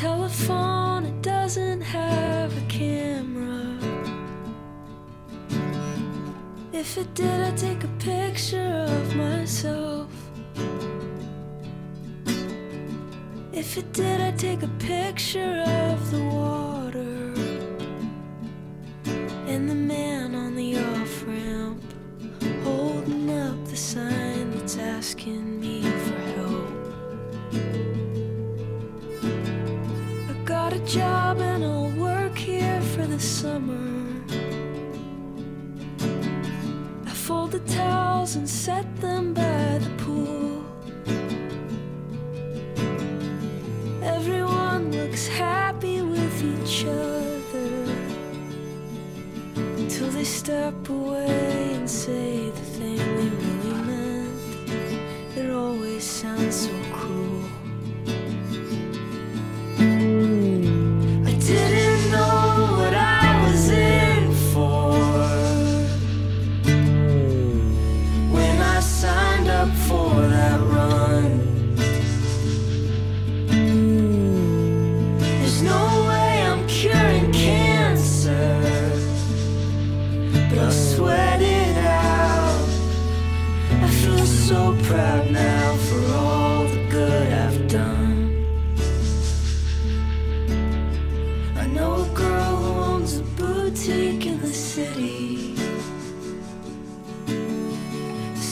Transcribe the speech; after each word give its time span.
Telephone, 0.00 1.04
it 1.04 1.20
doesn't 1.20 1.82
have 1.82 2.56
a 2.56 2.66
camera. 2.68 3.76
If 6.72 6.96
it 6.96 7.12
did, 7.12 7.40
I'd 7.48 7.58
take 7.58 7.84
a 7.84 7.92
picture 7.98 8.86
of 8.88 9.14
myself. 9.14 10.08
If 13.52 13.76
it 13.76 13.92
did, 13.92 14.22
I'd 14.22 14.38
take 14.38 14.62
a 14.62 14.72
picture 14.78 15.64
of 15.90 16.10
the 16.10 16.24
water 16.24 17.34
and 19.52 19.68
the 19.68 19.80
man 19.94 20.34
on 20.34 20.56
the 20.56 20.78
off 20.78 21.26
ramp 21.26 21.82
holding 22.64 23.28
up 23.38 23.62
the 23.66 23.76
sign 23.76 24.50
that's 24.52 24.78
asking 24.78 25.59
got 30.70 30.80
a 30.80 30.84
job 30.84 31.38
and 31.40 31.64
I'll 31.64 31.90
work 31.90 32.36
here 32.36 32.80
for 32.80 33.06
the 33.06 33.18
summer. 33.18 34.22
I 37.06 37.10
fold 37.10 37.52
the 37.52 37.60
towels 37.60 38.36
and 38.36 38.48
set 38.48 38.84
them 39.00 39.34
by 39.34 39.78
the 39.78 39.90
pool. 40.04 40.64
Everyone 44.02 44.92
looks 44.92 45.26
happy 45.26 46.02
with 46.02 46.36
each 46.44 46.84
other 46.84 47.72
until 49.56 50.08
they 50.10 50.24
step 50.24 50.88
away 50.88 51.74
and 51.74 51.88
say 51.88 52.50
the 52.50 52.66
thing 52.76 52.96
they 52.96 53.30
really 53.44 53.82
meant. 53.90 55.36
It 55.36 55.50
always 55.50 56.04
sounds 56.04 56.66
so 56.66 56.89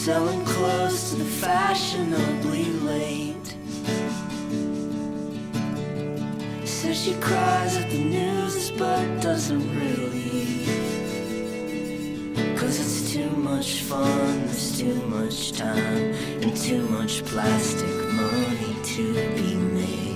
selling 0.09 0.43
clothes 0.43 1.11
to 1.11 1.17
the 1.17 1.23
fashionably 1.23 2.65
late. 2.89 3.47
Says 6.67 7.03
she 7.03 7.13
cries 7.21 7.77
at 7.77 7.91
the 7.91 8.03
news, 8.03 8.71
but 8.71 9.05
doesn't 9.21 9.67
really. 9.79 10.65
Cause 12.57 12.79
it's 12.79 13.13
too 13.13 13.29
much 13.29 13.81
fun, 13.83 14.47
there's 14.47 14.79
too 14.79 14.95
much 15.17 15.51
time, 15.51 16.05
and 16.41 16.57
too 16.57 16.81
much 16.89 17.23
plastic 17.25 17.95
money 18.11 18.75
to 18.95 19.13
be 19.35 19.53
made. 19.53 20.08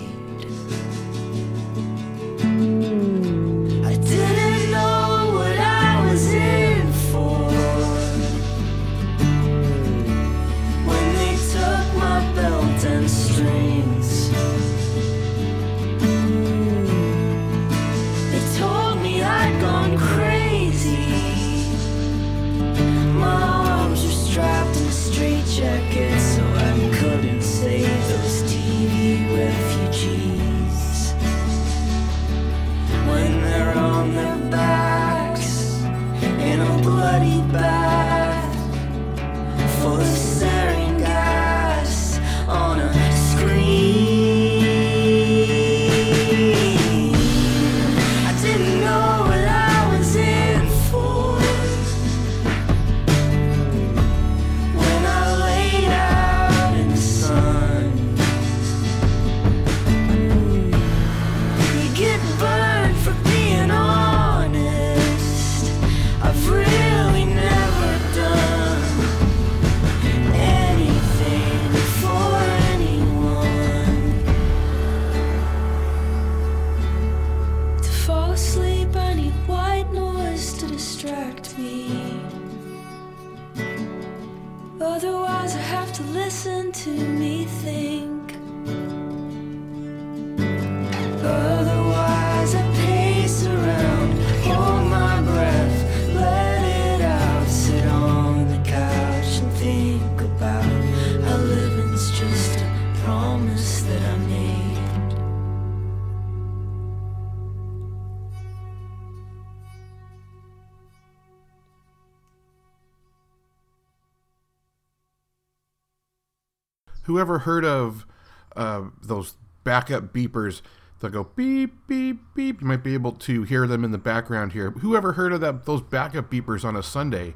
Whoever 117.14 117.38
heard 117.38 117.64
of 117.64 118.08
uh, 118.56 118.86
those 119.04 119.36
backup 119.64 120.12
beepers 120.16 120.64
that 121.00 121.12
go 121.12 121.26
beep 121.36 121.86
beep 121.86 122.20
beep? 122.34 122.60
You 122.60 122.66
might 122.66 122.84
be 122.84 122.96
able 122.96 123.12
to 123.12 123.44
hear 123.44 123.68
them 123.68 123.84
in 123.84 123.92
the 123.92 124.00
background 124.00 124.54
here. 124.54 124.72
Whoever 124.72 125.14
heard 125.14 125.32
of 125.32 125.40
that? 125.42 125.66
Those 125.66 125.84
backup 125.84 126.32
beepers 126.32 126.66
on 126.66 126.76
a 126.76 126.82
Sunday? 126.82 127.36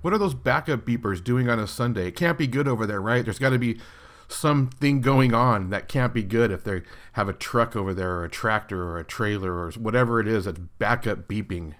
What 0.00 0.12
are 0.12 0.18
those 0.18 0.34
backup 0.34 0.84
beepers 0.84 1.22
doing 1.22 1.48
on 1.48 1.60
a 1.60 1.68
Sunday? 1.68 2.08
It 2.08 2.16
can't 2.16 2.36
be 2.36 2.48
good 2.48 2.66
over 2.66 2.84
there, 2.84 3.00
right? 3.00 3.24
There's 3.24 3.38
got 3.38 3.50
to 3.50 3.60
be 3.60 3.78
something 4.26 5.00
going 5.00 5.32
on 5.32 5.70
that 5.70 5.86
can't 5.86 6.12
be 6.12 6.24
good 6.24 6.50
if 6.50 6.64
they 6.64 6.82
have 7.12 7.28
a 7.28 7.32
truck 7.32 7.76
over 7.76 7.94
there 7.94 8.16
or 8.16 8.24
a 8.24 8.28
tractor 8.28 8.82
or 8.82 8.98
a 8.98 9.04
trailer 9.04 9.52
or 9.52 9.70
whatever 9.70 10.18
it 10.18 10.26
is 10.26 10.46
that's 10.46 10.58
backup 10.80 11.28
beeping. 11.28 11.74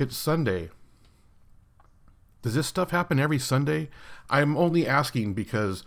It's 0.00 0.16
Sunday. 0.16 0.70
Does 2.42 2.54
this 2.54 2.66
stuff 2.66 2.90
happen 2.90 3.18
every 3.20 3.38
Sunday? 3.38 3.88
I'm 4.28 4.56
only 4.56 4.86
asking 4.86 5.34
because 5.34 5.84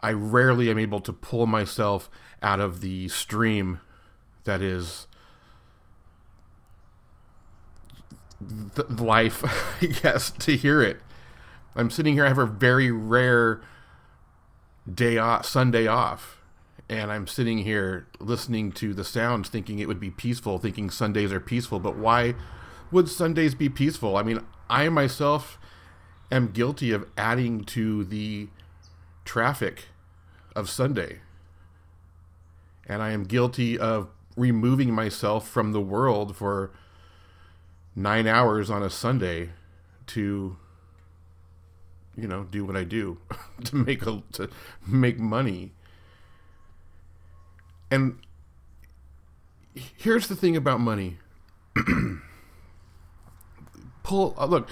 I 0.00 0.12
rarely 0.12 0.70
am 0.70 0.78
able 0.78 1.00
to 1.00 1.12
pull 1.12 1.46
myself 1.46 2.08
out 2.40 2.60
of 2.60 2.80
the 2.80 3.08
stream 3.08 3.80
that 4.44 4.62
is 4.62 5.08
th- 8.76 8.88
life, 8.90 9.42
I 9.82 9.86
guess, 9.86 10.30
to 10.30 10.56
hear 10.56 10.80
it. 10.82 10.98
I'm 11.74 11.90
sitting 11.90 12.14
here. 12.14 12.24
I 12.24 12.28
have 12.28 12.38
a 12.38 12.46
very 12.46 12.90
rare 12.90 13.60
day 14.92 15.18
off, 15.18 15.46
Sunday 15.46 15.86
off, 15.86 16.40
and 16.88 17.10
I'm 17.10 17.26
sitting 17.26 17.58
here 17.58 18.06
listening 18.20 18.72
to 18.72 18.94
the 18.94 19.04
sounds, 19.04 19.48
thinking 19.48 19.80
it 19.80 19.88
would 19.88 20.00
be 20.00 20.10
peaceful, 20.10 20.58
thinking 20.58 20.90
Sundays 20.90 21.32
are 21.32 21.40
peaceful. 21.40 21.80
But 21.80 21.96
why 21.96 22.34
would 22.90 23.08
Sundays 23.08 23.54
be 23.54 23.68
peaceful? 23.68 24.16
I 24.16 24.22
mean, 24.22 24.40
I 24.70 24.88
myself 24.88 25.58
am 26.30 26.48
guilty 26.48 26.92
of 26.92 27.06
adding 27.16 27.64
to 27.64 28.04
the 28.04 28.48
traffic 29.24 29.86
of 30.54 30.68
Sunday, 30.68 31.20
and 32.86 33.02
I 33.02 33.10
am 33.10 33.24
guilty 33.24 33.78
of 33.78 34.08
removing 34.36 34.92
myself 34.92 35.48
from 35.48 35.72
the 35.72 35.80
world 35.80 36.36
for 36.36 36.70
nine 37.94 38.26
hours 38.26 38.70
on 38.70 38.82
a 38.82 38.90
Sunday 38.90 39.50
to 40.06 40.56
you 42.16 42.26
know 42.28 42.44
do 42.44 42.64
what 42.64 42.76
I 42.76 42.84
do 42.84 43.18
to 43.64 43.76
make 43.76 44.06
a 44.06 44.22
to 44.32 44.48
make 44.86 45.18
money. 45.18 45.72
And 47.90 48.18
here's 49.74 50.28
the 50.28 50.36
thing 50.36 50.56
about 50.56 50.80
money. 50.80 51.18
Pull 54.02 54.34
uh, 54.38 54.46
look, 54.46 54.68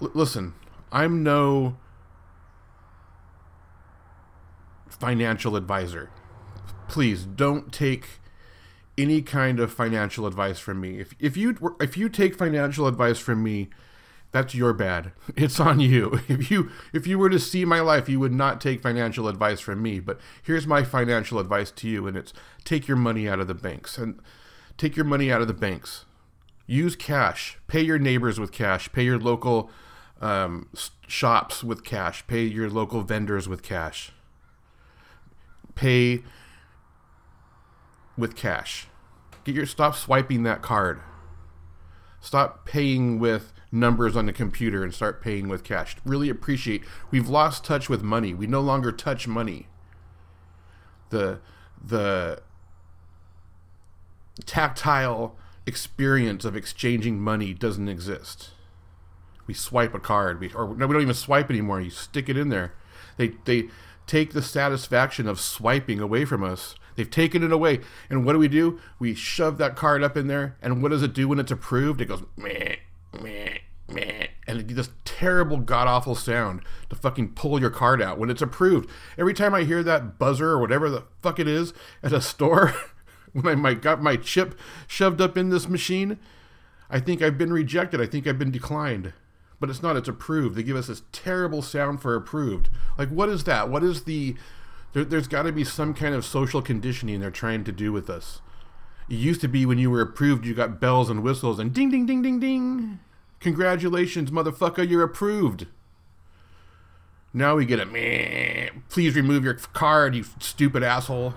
l- 0.00 0.10
listen. 0.14 0.54
I'm 0.92 1.22
no 1.22 1.76
financial 4.88 5.56
advisor. 5.56 6.10
Please 6.88 7.24
don't 7.24 7.72
take 7.72 8.20
any 8.98 9.22
kind 9.22 9.60
of 9.60 9.72
financial 9.72 10.26
advice 10.26 10.58
from 10.58 10.80
me. 10.80 11.00
If 11.00 11.14
if 11.18 11.36
you 11.36 11.76
if 11.80 11.96
you 11.96 12.08
take 12.08 12.34
financial 12.36 12.86
advice 12.86 13.18
from 13.18 13.42
me, 13.42 13.70
that's 14.32 14.54
your 14.54 14.72
bad. 14.72 15.12
It's 15.36 15.60
on 15.60 15.80
you. 15.80 16.20
If 16.28 16.50
you 16.50 16.70
if 16.92 17.06
you 17.06 17.18
were 17.18 17.30
to 17.30 17.38
see 17.38 17.64
my 17.64 17.80
life, 17.80 18.08
you 18.08 18.20
would 18.20 18.32
not 18.32 18.60
take 18.60 18.82
financial 18.82 19.28
advice 19.28 19.60
from 19.60 19.82
me. 19.82 20.00
But 20.00 20.20
here's 20.42 20.66
my 20.66 20.82
financial 20.84 21.38
advice 21.38 21.70
to 21.72 21.88
you, 21.88 22.06
and 22.06 22.16
it's 22.16 22.32
take 22.64 22.88
your 22.88 22.96
money 22.96 23.28
out 23.28 23.40
of 23.40 23.46
the 23.46 23.54
banks 23.54 23.96
and 23.96 24.20
take 24.76 24.96
your 24.96 25.06
money 25.06 25.30
out 25.32 25.40
of 25.40 25.48
the 25.48 25.54
banks. 25.54 26.04
Use 26.66 26.94
cash. 26.94 27.58
Pay 27.66 27.82
your 27.82 27.98
neighbors 27.98 28.38
with 28.38 28.52
cash. 28.52 28.92
Pay 28.92 29.04
your 29.04 29.18
local 29.18 29.70
um, 30.20 30.68
shops 31.06 31.64
with 31.64 31.84
cash. 31.84 32.26
Pay 32.26 32.44
your 32.44 32.68
local 32.68 33.02
vendors 33.02 33.48
with 33.48 33.62
cash. 33.62 34.12
Pay 35.74 36.22
with 38.16 38.36
cash. 38.36 38.86
Get 39.44 39.54
your 39.54 39.66
stop 39.66 39.96
swiping 39.96 40.42
that 40.42 40.62
card. 40.62 41.00
Stop 42.20 42.66
paying 42.66 43.18
with 43.18 43.52
numbers 43.72 44.16
on 44.16 44.26
the 44.26 44.32
computer 44.32 44.82
and 44.84 44.92
start 44.92 45.22
paying 45.22 45.48
with 45.48 45.64
cash. 45.64 45.96
Really 46.04 46.28
appreciate. 46.28 46.82
We've 47.10 47.28
lost 47.28 47.64
touch 47.64 47.88
with 47.88 48.02
money. 48.02 48.34
We 48.34 48.46
no 48.46 48.60
longer 48.60 48.92
touch 48.92 49.26
money. 49.26 49.68
The 51.08 51.40
the 51.82 52.42
tactile 54.44 55.36
experience 55.66 56.44
of 56.44 56.56
exchanging 56.56 57.20
money 57.20 57.54
doesn't 57.54 57.88
exist. 57.88 58.50
We 59.50 59.54
swipe 59.54 59.94
a 59.94 59.98
card, 59.98 60.38
we, 60.38 60.52
or 60.52 60.76
no, 60.76 60.86
we 60.86 60.92
don't 60.92 61.02
even 61.02 61.12
swipe 61.12 61.50
anymore. 61.50 61.80
You 61.80 61.90
stick 61.90 62.28
it 62.28 62.36
in 62.36 62.50
there. 62.50 62.72
They 63.16 63.32
they 63.46 63.64
take 64.06 64.32
the 64.32 64.42
satisfaction 64.42 65.26
of 65.26 65.40
swiping 65.40 65.98
away 65.98 66.24
from 66.24 66.44
us. 66.44 66.76
They've 66.94 67.10
taken 67.10 67.42
it 67.42 67.50
away, 67.50 67.80
and 68.08 68.24
what 68.24 68.34
do 68.34 68.38
we 68.38 68.46
do? 68.46 68.78
We 69.00 69.12
shove 69.12 69.58
that 69.58 69.74
card 69.74 70.04
up 70.04 70.16
in 70.16 70.28
there, 70.28 70.56
and 70.62 70.80
what 70.80 70.90
does 70.90 71.02
it 71.02 71.14
do 71.14 71.26
when 71.26 71.40
it's 71.40 71.50
approved? 71.50 72.00
It 72.00 72.04
goes 72.04 72.22
meh, 72.36 72.76
meh, 73.20 73.58
meh, 73.88 74.26
and 74.46 74.70
this 74.70 74.90
terrible 75.04 75.56
god 75.56 75.88
awful 75.88 76.14
sound 76.14 76.62
to 76.88 76.94
fucking 76.94 77.30
pull 77.30 77.60
your 77.60 77.70
card 77.70 78.00
out 78.00 78.18
when 78.18 78.30
it's 78.30 78.42
approved. 78.42 78.88
Every 79.18 79.34
time 79.34 79.52
I 79.52 79.64
hear 79.64 79.82
that 79.82 80.16
buzzer 80.16 80.50
or 80.50 80.60
whatever 80.60 80.88
the 80.88 81.06
fuck 81.22 81.40
it 81.40 81.48
is 81.48 81.74
at 82.04 82.12
a 82.12 82.20
store, 82.20 82.72
when 83.32 83.48
I 83.48 83.56
might 83.56 83.82
got 83.82 84.00
my 84.00 84.14
chip 84.14 84.56
shoved 84.86 85.20
up 85.20 85.36
in 85.36 85.50
this 85.50 85.68
machine, 85.68 86.20
I 86.90 86.98
think 86.98 87.22
I've 87.22 87.38
been 87.38 87.52
rejected. 87.52 88.00
I 88.00 88.06
think 88.06 88.26
I've 88.28 88.38
been 88.38 88.50
declined. 88.50 89.12
But 89.60 89.68
it's 89.70 89.82
not, 89.82 89.96
it's 89.96 90.08
approved. 90.08 90.56
They 90.56 90.62
give 90.62 90.76
us 90.76 90.86
this 90.86 91.02
terrible 91.12 91.60
sound 91.60 92.00
for 92.00 92.14
approved. 92.14 92.70
Like, 92.98 93.10
what 93.10 93.28
is 93.28 93.44
that? 93.44 93.68
What 93.68 93.84
is 93.84 94.04
the. 94.04 94.34
There, 94.92 95.04
there's 95.04 95.28
got 95.28 95.42
to 95.42 95.52
be 95.52 95.64
some 95.64 95.94
kind 95.94 96.14
of 96.14 96.24
social 96.24 96.62
conditioning 96.62 97.20
they're 97.20 97.30
trying 97.30 97.62
to 97.64 97.72
do 97.72 97.92
with 97.92 98.10
us. 98.10 98.40
It 99.08 99.16
used 99.16 99.40
to 99.42 99.48
be 99.48 99.66
when 99.66 99.78
you 99.78 99.90
were 99.90 100.00
approved, 100.00 100.46
you 100.46 100.54
got 100.54 100.80
bells 100.80 101.10
and 101.10 101.22
whistles 101.22 101.58
and 101.58 101.72
ding, 101.72 101.90
ding, 101.90 102.06
ding, 102.06 102.22
ding, 102.22 102.40
ding. 102.40 103.00
Congratulations, 103.40 104.30
motherfucker, 104.30 104.88
you're 104.88 105.02
approved. 105.02 105.66
Now 107.32 107.56
we 107.56 107.64
get 107.64 107.80
a 107.80 107.86
meh. 107.86 108.70
Please 108.88 109.14
remove 109.14 109.44
your 109.44 109.54
card, 109.54 110.14
you 110.14 110.24
stupid 110.40 110.82
asshole. 110.82 111.34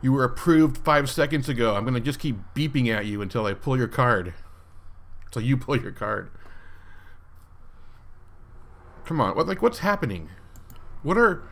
You 0.00 0.12
were 0.12 0.24
approved 0.24 0.78
five 0.78 1.10
seconds 1.10 1.48
ago. 1.48 1.74
I'm 1.74 1.84
going 1.84 1.94
to 1.94 2.00
just 2.00 2.20
keep 2.20 2.36
beeping 2.54 2.88
at 2.88 3.06
you 3.06 3.20
until 3.20 3.46
I 3.46 3.54
pull 3.54 3.76
your 3.76 3.88
card. 3.88 4.34
So 5.32 5.40
you 5.40 5.56
pull 5.56 5.80
your 5.80 5.92
card. 5.92 6.30
Come 9.08 9.22
on, 9.22 9.34
what 9.34 9.46
like 9.46 9.62
what's 9.62 9.78
happening? 9.78 10.28
What 11.02 11.16
are 11.16 11.42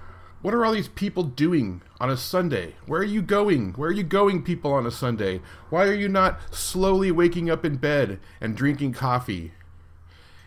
what 0.42 0.52
are 0.52 0.66
all 0.66 0.74
these 0.74 0.88
people 0.88 1.22
doing 1.22 1.80
on 1.98 2.10
a 2.10 2.16
Sunday? 2.18 2.74
Where 2.84 3.00
are 3.00 3.02
you 3.02 3.22
going? 3.22 3.72
Where 3.72 3.88
are 3.88 3.94
you 3.94 4.02
going, 4.02 4.42
people, 4.42 4.74
on 4.74 4.84
a 4.84 4.90
Sunday? 4.90 5.40
Why 5.70 5.86
are 5.86 5.94
you 5.94 6.06
not 6.06 6.38
slowly 6.54 7.10
waking 7.10 7.48
up 7.48 7.64
in 7.64 7.78
bed 7.78 8.20
and 8.42 8.54
drinking 8.54 8.92
coffee 8.92 9.52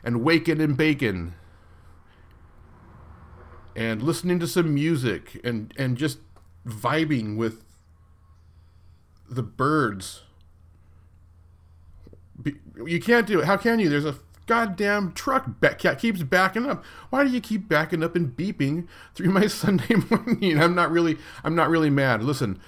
and 0.04 0.24
waking 0.24 0.62
and 0.62 0.78
bacon 0.78 1.34
and 3.76 4.04
listening 4.04 4.38
to 4.42 4.48
some 4.48 4.72
music 4.72 5.42
and, 5.44 5.74
and 5.80 5.98
just 5.98 6.20
vibing 6.64 7.38
with 7.38 7.64
the 9.28 9.42
birds? 9.42 10.22
You 12.86 13.00
can't 13.02 13.26
do 13.26 13.40
it. 13.40 13.46
How 13.46 13.58
can 13.58 13.80
you? 13.80 13.90
There's 13.90 14.06
a 14.06 14.16
goddamn 14.50 15.12
truck 15.12 15.60
back 15.62 15.78
keeps 16.00 16.24
backing 16.24 16.66
up. 16.66 16.84
Why 17.12 17.24
do 17.24 17.30
you 17.30 17.40
keep 17.40 17.70
backing 17.70 18.04
up 18.04 18.16
and 18.16 18.36
beeping 18.36 18.88
through 19.14 19.30
my 19.30 19.46
Sunday 19.48 19.96
morning? 20.10 20.60
I'm 20.60 20.74
not 20.74 20.90
really 20.92 21.20
I'm 21.44 21.54
not 21.54 21.70
really 21.70 21.92
mad. 21.92 22.24
Listen, 22.24 22.60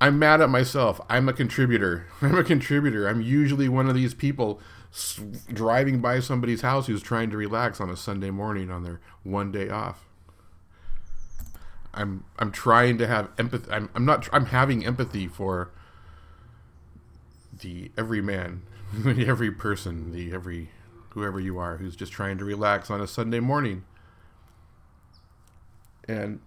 I'm 0.00 0.18
mad 0.18 0.40
at 0.40 0.48
myself. 0.48 0.98
I'm 1.10 1.28
a 1.28 1.34
contributor. 1.34 2.06
I'm 2.22 2.38
a 2.38 2.42
contributor. 2.42 3.06
I'm 3.06 3.20
usually 3.20 3.68
one 3.68 3.86
of 3.86 3.94
these 3.94 4.14
people 4.14 4.60
driving 5.52 6.00
by 6.00 6.20
somebody's 6.20 6.62
house 6.62 6.86
who's 6.86 7.02
trying 7.02 7.28
to 7.30 7.36
relax 7.36 7.78
on 7.78 7.90
a 7.90 7.96
Sunday 7.96 8.30
morning 8.30 8.70
on 8.70 8.82
their 8.82 8.98
one 9.24 9.52
day 9.52 9.68
off. 9.68 10.06
I'm 11.92 12.24
I'm 12.38 12.50
trying 12.50 12.96
to 12.96 13.06
have 13.06 13.28
empathy. 13.36 13.70
I'm 13.70 13.90
I'm 13.94 14.06
not. 14.06 14.26
I'm 14.32 14.46
having 14.46 14.86
empathy 14.86 15.28
for 15.28 15.70
the 17.60 17.90
every 17.98 18.22
man, 18.22 18.62
every 19.06 19.50
person, 19.50 20.12
the 20.12 20.32
every 20.32 20.70
whoever 21.10 21.40
you 21.40 21.58
are 21.58 21.76
who's 21.76 21.96
just 21.96 22.12
trying 22.12 22.38
to 22.38 22.44
relax 22.44 22.90
on 22.90 23.00
a 23.00 23.06
Sunday 23.06 23.40
morning. 23.40 23.84
And 26.08 26.40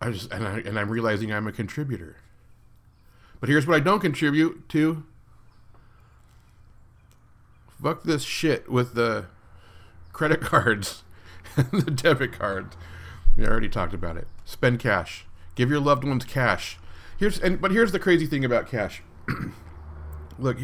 I 0.00 0.10
just 0.10 0.30
and 0.32 0.46
I 0.46 0.58
and 0.58 0.78
I'm 0.78 0.90
realizing 0.90 1.32
I'm 1.32 1.46
a 1.46 1.52
contributor. 1.52 2.16
But 3.38 3.48
here's 3.48 3.66
what 3.66 3.76
I 3.76 3.80
don't 3.80 4.00
contribute 4.00 4.68
to. 4.70 5.04
Fuck 7.82 8.02
this 8.02 8.22
shit 8.22 8.70
with 8.70 8.94
the 8.94 9.26
credit 10.12 10.40
cards 10.42 11.02
and 11.56 11.70
the 11.72 11.90
debit 11.90 12.32
cards. 12.32 12.76
We 13.36 13.46
already 13.46 13.70
talked 13.70 13.94
about 13.94 14.18
it. 14.18 14.28
Spend 14.44 14.80
cash. 14.80 15.24
Give 15.54 15.70
your 15.70 15.80
loved 15.80 16.04
ones 16.04 16.24
cash. 16.24 16.78
Here's 17.18 17.38
and 17.38 17.60
but 17.60 17.70
here's 17.70 17.92
the 17.92 17.98
crazy 17.98 18.26
thing 18.26 18.44
about 18.44 18.68
cash. 18.68 19.02
Look, 20.40 20.58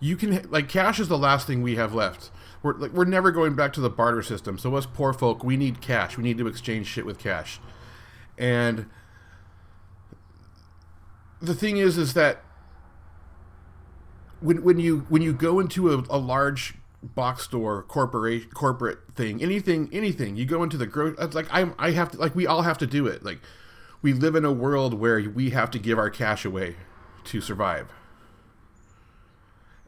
you- 0.00 0.16
can 0.16 0.48
like 0.50 0.68
cash 0.68 1.00
is 1.00 1.08
the 1.08 1.18
last 1.18 1.46
thing 1.46 1.62
we 1.62 1.76
have 1.76 1.94
left. 1.94 2.30
We're 2.62 2.74
like 2.74 2.92
we're 2.92 3.04
never 3.04 3.30
going 3.30 3.54
back 3.54 3.72
to 3.74 3.80
the 3.80 3.90
barter 3.90 4.22
system. 4.22 4.58
So 4.58 4.74
us 4.74 4.86
poor 4.86 5.12
folk, 5.12 5.44
we 5.44 5.56
need 5.56 5.80
cash. 5.80 6.16
We 6.16 6.24
need 6.24 6.38
to 6.38 6.46
exchange 6.46 6.86
shit 6.86 7.06
with 7.06 7.18
cash. 7.18 7.60
And 8.36 8.86
the 11.40 11.54
thing 11.54 11.76
is 11.76 11.98
is 11.98 12.14
that 12.14 12.42
when 14.40 14.62
when 14.62 14.78
you 14.78 15.06
when 15.08 15.22
you 15.22 15.32
go 15.32 15.60
into 15.60 15.92
a, 15.92 16.04
a 16.10 16.18
large 16.18 16.74
box 17.02 17.44
store 17.44 17.82
corporate 17.84 18.52
corporate 18.54 18.98
thing 19.14 19.40
anything 19.40 19.88
anything 19.92 20.36
you 20.36 20.44
go 20.44 20.64
into 20.64 20.76
the 20.76 20.86
gro 20.86 21.14
it's 21.18 21.34
like 21.34 21.46
i 21.52 21.70
i 21.78 21.92
have 21.92 22.10
to 22.10 22.18
like 22.18 22.34
we 22.34 22.44
all 22.46 22.62
have 22.62 22.76
to 22.76 22.86
do 22.88 23.06
it 23.06 23.24
like 23.24 23.40
we 24.02 24.12
live 24.12 24.34
in 24.34 24.44
a 24.44 24.50
world 24.52 24.94
where 24.94 25.20
we 25.30 25.50
have 25.50 25.70
to 25.70 25.78
give 25.78 25.96
our 25.96 26.10
cash 26.10 26.44
away 26.44 26.74
to 27.24 27.40
survive 27.40 27.88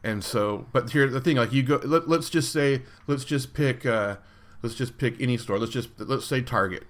and 0.03 0.23
so 0.23 0.65
but 0.71 0.89
here's 0.91 1.13
the 1.13 1.21
thing 1.21 1.37
like 1.37 1.53
you 1.53 1.63
go 1.63 1.79
let, 1.83 2.07
let's 2.07 2.29
just 2.29 2.51
say 2.51 2.81
let's 3.07 3.23
just 3.23 3.53
pick 3.53 3.85
uh 3.85 4.17
let's 4.61 4.75
just 4.75 4.97
pick 4.97 5.19
any 5.21 5.37
store 5.37 5.59
let's 5.59 5.71
just 5.71 5.89
let's 5.99 6.25
say 6.25 6.41
target 6.41 6.83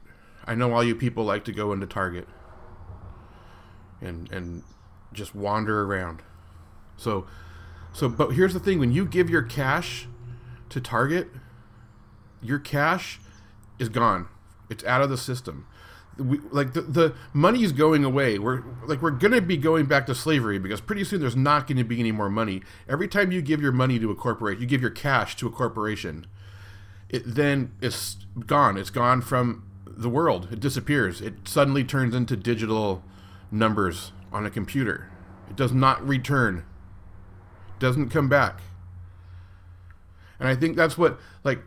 i 0.46 0.56
know 0.56 0.74
all 0.74 0.84
you 0.84 0.96
people 0.96 1.24
like 1.24 1.44
to 1.44 1.51
go 1.51 1.74
into 1.74 1.86
target 1.86 2.27
and 4.01 4.32
and 4.32 4.63
just 5.13 5.36
wander 5.36 5.84
around. 5.84 6.22
So 6.98 7.27
so 7.94 8.10
but 8.10 8.32
here's 8.32 8.53
the 8.53 8.60
thing 8.60 8.80
when 8.80 8.91
you 8.91 9.06
give 9.06 9.30
your 9.30 9.41
cash 9.41 10.08
to 10.70 10.82
Target, 10.82 11.30
your 12.41 12.60
cash 12.60 13.20
is 13.77 13.89
gone. 13.89 14.27
It's 14.70 14.84
out 14.86 15.01
of 15.01 15.10
the 15.10 15.18
system. 15.18 15.68
We, 16.22 16.40
like 16.51 16.74
the, 16.74 16.82
the 16.82 17.16
money 17.34 17.63
is 17.63 17.72
going 17.72 18.04
away. 18.04 18.40
We're 18.40 18.63
like 18.86 19.01
we're 19.01 19.12
gonna 19.12 19.42
be 19.42 19.58
going 19.58 19.86
back 19.86 20.06
to 20.08 20.16
slavery 20.16 20.60
because 20.60 20.82
pretty 20.82 21.04
soon 21.04 21.20
there's 21.20 21.36
not 21.36 21.68
going 21.68 21.78
to 21.78 21.84
be 21.84 22.00
any 22.00 22.12
more 22.12 22.30
money. 22.30 22.62
Every 22.88 23.08
time 23.08 23.32
you 23.32 23.42
give 23.42 23.62
your 23.62 23.72
money 23.72 24.00
to 24.00 24.12
a 24.12 24.16
corporation, 24.16 24.62
you 24.62 24.68
give 24.68 24.82
your 24.82 24.92
cash 24.92 25.36
to 25.38 25.48
a 25.48 25.51
corporation, 25.51 26.28
it 27.10 27.24
then 27.25 27.72
is 27.82 28.18
gone. 28.46 28.78
It's 28.78 28.90
gone 28.90 29.22
from 29.22 29.63
the 29.86 30.10
world. 30.10 30.48
It 30.51 30.60
disappears. 30.60 31.22
It 31.22 31.48
suddenly 31.48 31.84
turns 31.84 32.16
into 32.16 32.36
digital 32.36 33.04
numbers 33.51 34.12
on 34.32 34.46
a 34.46 34.50
computer. 34.50 35.10
It 35.50 35.56
does 35.56 35.74
not 35.74 36.06
return. 36.08 36.63
Doesn't 37.80 38.10
come 38.10 38.30
back. 38.30 38.62
And 40.40 40.48
I 40.48 40.56
think 40.56 40.75
that's 40.75 40.98
what 40.98 41.20
like 41.44 41.60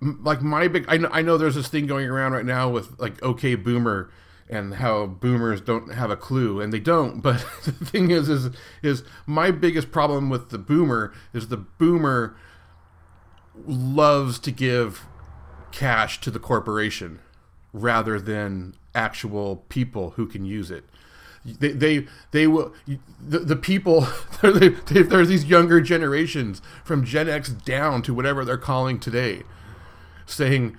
like 0.00 0.42
my 0.42 0.68
big 0.68 0.84
I 0.88 0.96
know, 0.98 1.08
I 1.12 1.22
know 1.22 1.36
there's 1.36 1.54
this 1.54 1.68
thing 1.68 1.86
going 1.86 2.08
around 2.08 2.32
right 2.32 2.46
now 2.46 2.68
with 2.68 2.98
like 2.98 3.22
okay 3.22 3.54
boomer 3.54 4.10
and 4.48 4.74
how 4.74 5.06
boomers 5.06 5.60
don't 5.60 5.92
have 5.92 6.10
a 6.10 6.16
clue 6.16 6.60
and 6.60 6.72
they 6.72 6.80
don't 6.80 7.20
but 7.22 7.44
the 7.64 7.72
thing 7.72 8.10
is 8.10 8.28
is 8.28 8.50
is 8.82 9.02
my 9.26 9.50
biggest 9.50 9.90
problem 9.90 10.30
with 10.30 10.50
the 10.50 10.58
boomer 10.58 11.12
is 11.32 11.48
the 11.48 11.56
boomer 11.56 12.36
loves 13.66 14.38
to 14.38 14.50
give 14.50 15.06
cash 15.72 16.20
to 16.20 16.30
the 16.30 16.38
corporation 16.38 17.20
rather 17.72 18.20
than 18.20 18.74
actual 18.94 19.56
people 19.68 20.10
who 20.10 20.26
can 20.26 20.44
use 20.44 20.70
it. 20.70 20.84
They 21.44 21.72
they, 21.72 22.06
they 22.32 22.46
will 22.46 22.74
the, 23.20 23.38
the 23.38 23.56
people 23.56 24.06
they, 24.42 24.68
they, 24.68 25.02
there's 25.02 25.28
these 25.28 25.44
younger 25.44 25.80
generations 25.80 26.60
from 26.84 27.04
gen 27.04 27.28
x 27.28 27.48
down 27.48 28.02
to 28.02 28.14
whatever 28.14 28.44
they're 28.44 28.58
calling 28.58 28.98
today 28.98 29.42
saying 30.28 30.76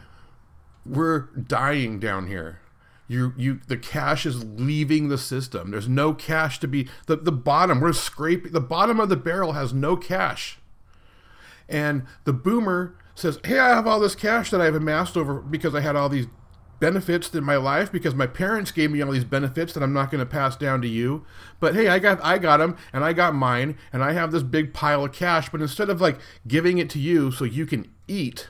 we're 0.86 1.28
dying 1.36 2.00
down 2.00 2.28
here. 2.28 2.60
You 3.08 3.34
you 3.38 3.60
the 3.68 3.78
cash 3.78 4.26
is 4.26 4.44
leaving 4.44 5.10
the 5.10 5.18
system. 5.18 5.72
There's 5.72 5.90
no 5.90 6.14
cash 6.14 6.60
to 6.60 6.68
be 6.68 6.88
the, 7.08 7.16
the 7.16 7.32
bottom 7.32 7.80
we're 7.82 7.94
scraping 7.94 8.52
the 8.52 8.62
bottom 8.62 9.00
of 9.00 9.10
the 9.10 9.16
barrel 9.16 9.54
has 9.54 9.74
no 9.74 9.98
cash. 9.98 10.60
And 11.68 12.04
the 12.24 12.34
boomer 12.34 12.96
says 13.16 13.40
hey 13.44 13.60
i 13.60 13.70
have 13.70 13.86
all 13.86 14.00
this 14.00 14.16
cash 14.16 14.50
that 14.50 14.62
i've 14.62 14.76
amassed 14.76 15.18
over 15.18 15.42
because 15.42 15.76
i 15.76 15.82
had 15.82 15.94
all 15.94 16.08
these 16.08 16.28
benefits 16.80 17.34
in 17.34 17.44
my 17.44 17.58
life 17.58 17.92
because 17.92 18.16
my 18.16 18.28
parents 18.28 18.72
gave 18.72 18.92
me 18.92 19.02
all 19.02 19.12
these 19.12 19.24
benefits 19.24 19.74
that 19.74 19.84
I'm 19.84 19.94
not 19.94 20.12
going 20.12 20.20
to 20.20 20.26
pass 20.26 20.56
down 20.56 20.82
to 20.82 20.88
you. 20.88 21.26
But 21.60 21.76
hey, 21.76 21.88
I 21.88 22.00
got 22.00 22.24
I 22.24 22.38
got 22.38 22.58
them 22.58 22.78
and 22.94 23.04
I 23.04 23.14
got 23.14 23.36
mine 23.36 23.78
and 23.92 24.04
I 24.04 24.14
have 24.14 24.32
this 24.32 24.44
big 24.44 24.74
pile 24.74 25.06
of 25.06 25.14
cash, 25.14 25.50
but 25.50 25.62
instead 25.62 25.90
of 25.90 26.02
like 26.02 26.20
giving 26.48 26.78
it 26.78 26.90
to 26.92 27.00
you 27.00 27.32
so 27.32 27.44
you 27.44 27.66
can 27.66 27.92
eat, 28.08 28.50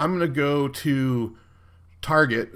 I'm 0.00 0.16
going 0.16 0.28
to 0.28 0.34
go 0.34 0.66
to 0.66 1.36
Target 2.00 2.50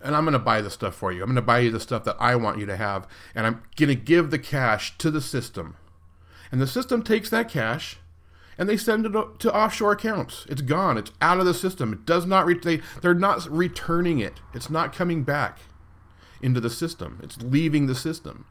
and 0.00 0.16
I'm 0.16 0.24
going 0.24 0.32
to 0.32 0.38
buy 0.38 0.62
the 0.62 0.70
stuff 0.70 0.94
for 0.94 1.12
you. 1.12 1.20
I'm 1.20 1.26
going 1.26 1.34
to 1.34 1.42
buy 1.42 1.58
you 1.58 1.70
the 1.70 1.80
stuff 1.80 2.04
that 2.04 2.16
I 2.18 2.36
want 2.36 2.58
you 2.58 2.66
to 2.66 2.76
have 2.76 3.06
and 3.34 3.46
I'm 3.46 3.62
going 3.76 3.88
to 3.88 3.94
give 3.96 4.30
the 4.30 4.38
cash 4.38 4.96
to 4.98 5.10
the 5.10 5.20
system. 5.20 5.76
And 6.52 6.60
the 6.60 6.66
system 6.66 7.02
takes 7.02 7.28
that 7.30 7.48
cash 7.48 7.98
and 8.56 8.68
they 8.68 8.76
send 8.76 9.04
it 9.04 9.12
to 9.12 9.54
offshore 9.54 9.92
accounts. 9.92 10.46
It's 10.48 10.62
gone. 10.62 10.96
It's 10.96 11.12
out 11.20 11.40
of 11.40 11.46
the 11.46 11.54
system. 11.54 11.92
It 11.92 12.04
does 12.06 12.26
not. 12.26 12.46
Re- 12.46 12.58
they 12.58 12.82
they're 13.00 13.14
not 13.14 13.50
returning 13.50 14.18
it. 14.18 14.34
It's 14.52 14.68
not 14.68 14.94
coming 14.94 15.22
back 15.22 15.60
into 16.42 16.60
the 16.60 16.70
system. 16.70 17.20
It's 17.22 17.40
leaving 17.40 17.86
the 17.86 17.94
system. 17.94 18.46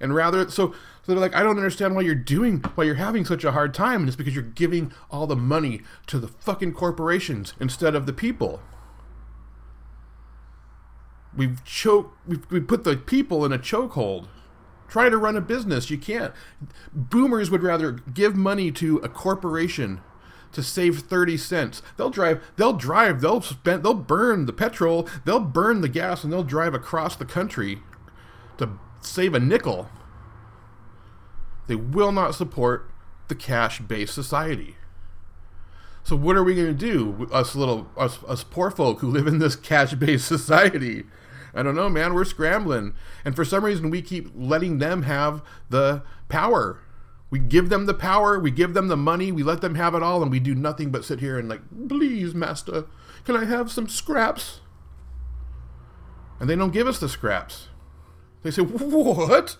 And 0.00 0.14
rather, 0.14 0.48
so, 0.50 0.72
so 0.72 0.76
they're 1.06 1.16
like, 1.16 1.34
I 1.34 1.42
don't 1.42 1.56
understand 1.56 1.94
why 1.94 2.02
you're 2.02 2.14
doing, 2.14 2.58
why 2.74 2.84
you're 2.84 2.94
having 2.96 3.24
such 3.24 3.44
a 3.44 3.52
hard 3.52 3.74
time. 3.74 4.00
And 4.00 4.08
it's 4.08 4.16
because 4.16 4.34
you're 4.34 4.42
giving 4.42 4.92
all 5.10 5.26
the 5.26 5.36
money 5.36 5.82
to 6.08 6.18
the 6.18 6.28
fucking 6.28 6.72
corporations 6.72 7.54
instead 7.60 7.94
of 7.94 8.06
the 8.06 8.12
people. 8.12 8.60
We've 11.36 11.64
choked, 11.64 12.16
we've, 12.26 12.50
we 12.50 12.60
put 12.60 12.84
the 12.84 12.96
people 12.96 13.44
in 13.44 13.52
a 13.52 13.58
chokehold. 13.58 14.28
Try 14.88 15.08
to 15.08 15.16
run 15.16 15.36
a 15.36 15.40
business. 15.40 15.90
You 15.90 15.96
can't. 15.96 16.34
Boomers 16.92 17.50
would 17.50 17.62
rather 17.62 17.92
give 17.92 18.36
money 18.36 18.70
to 18.72 18.98
a 18.98 19.08
corporation 19.08 20.02
to 20.52 20.62
save 20.62 21.00
30 21.00 21.36
cents. 21.36 21.82
They'll 21.96 22.10
drive, 22.10 22.42
they'll 22.56 22.74
drive, 22.74 23.20
they'll 23.20 23.40
spend, 23.40 23.82
they'll 23.82 23.94
burn 23.94 24.46
the 24.46 24.52
petrol, 24.52 25.08
they'll 25.24 25.40
burn 25.40 25.80
the 25.80 25.88
gas, 25.88 26.22
and 26.22 26.32
they'll 26.32 26.44
drive 26.44 26.74
across 26.74 27.16
the 27.16 27.24
country 27.24 27.80
to 28.58 28.78
save 29.02 29.34
a 29.34 29.40
nickel. 29.40 29.88
They 31.66 31.76
will 31.76 32.12
not 32.12 32.34
support 32.34 32.90
the 33.28 33.34
cash-based 33.34 34.14
society. 34.14 34.76
So 36.04 36.16
what 36.16 36.36
are 36.36 36.42
we 36.42 36.54
going 36.54 36.66
to 36.66 36.72
do, 36.74 37.28
us 37.32 37.54
little, 37.54 37.88
us, 37.96 38.18
us 38.24 38.42
poor 38.42 38.70
folk 38.70 39.00
who 39.00 39.10
live 39.10 39.26
in 39.26 39.38
this 39.38 39.56
cash-based 39.56 40.26
society? 40.36 41.04
I 41.54 41.62
don't 41.62 41.76
know, 41.76 41.88
man. 41.88 42.14
We're 42.14 42.24
scrambling. 42.24 42.94
And 43.24 43.36
for 43.36 43.44
some 43.44 43.64
reason, 43.64 43.90
we 43.90 44.02
keep 44.02 44.30
letting 44.34 44.78
them 44.78 45.02
have 45.02 45.42
the 45.68 46.02
power. 46.28 46.80
We 47.30 47.38
give 47.38 47.70
them 47.70 47.86
the 47.86 47.94
power, 47.94 48.38
we 48.38 48.50
give 48.50 48.74
them 48.74 48.88
the 48.88 48.96
money, 48.96 49.32
we 49.32 49.42
let 49.42 49.62
them 49.62 49.74
have 49.76 49.94
it 49.94 50.02
all, 50.02 50.22
and 50.22 50.30
we 50.30 50.38
do 50.38 50.54
nothing 50.54 50.90
but 50.90 51.02
sit 51.02 51.20
here 51.20 51.38
and, 51.38 51.48
like, 51.48 51.62
please, 51.88 52.34
master, 52.34 52.84
can 53.24 53.36
I 53.36 53.46
have 53.46 53.70
some 53.70 53.88
scraps? 53.88 54.60
And 56.38 56.50
they 56.50 56.56
don't 56.56 56.74
give 56.74 56.86
us 56.86 56.98
the 56.98 57.08
scraps. 57.08 57.68
They 58.42 58.50
say, 58.50 58.62
what? 58.62 59.56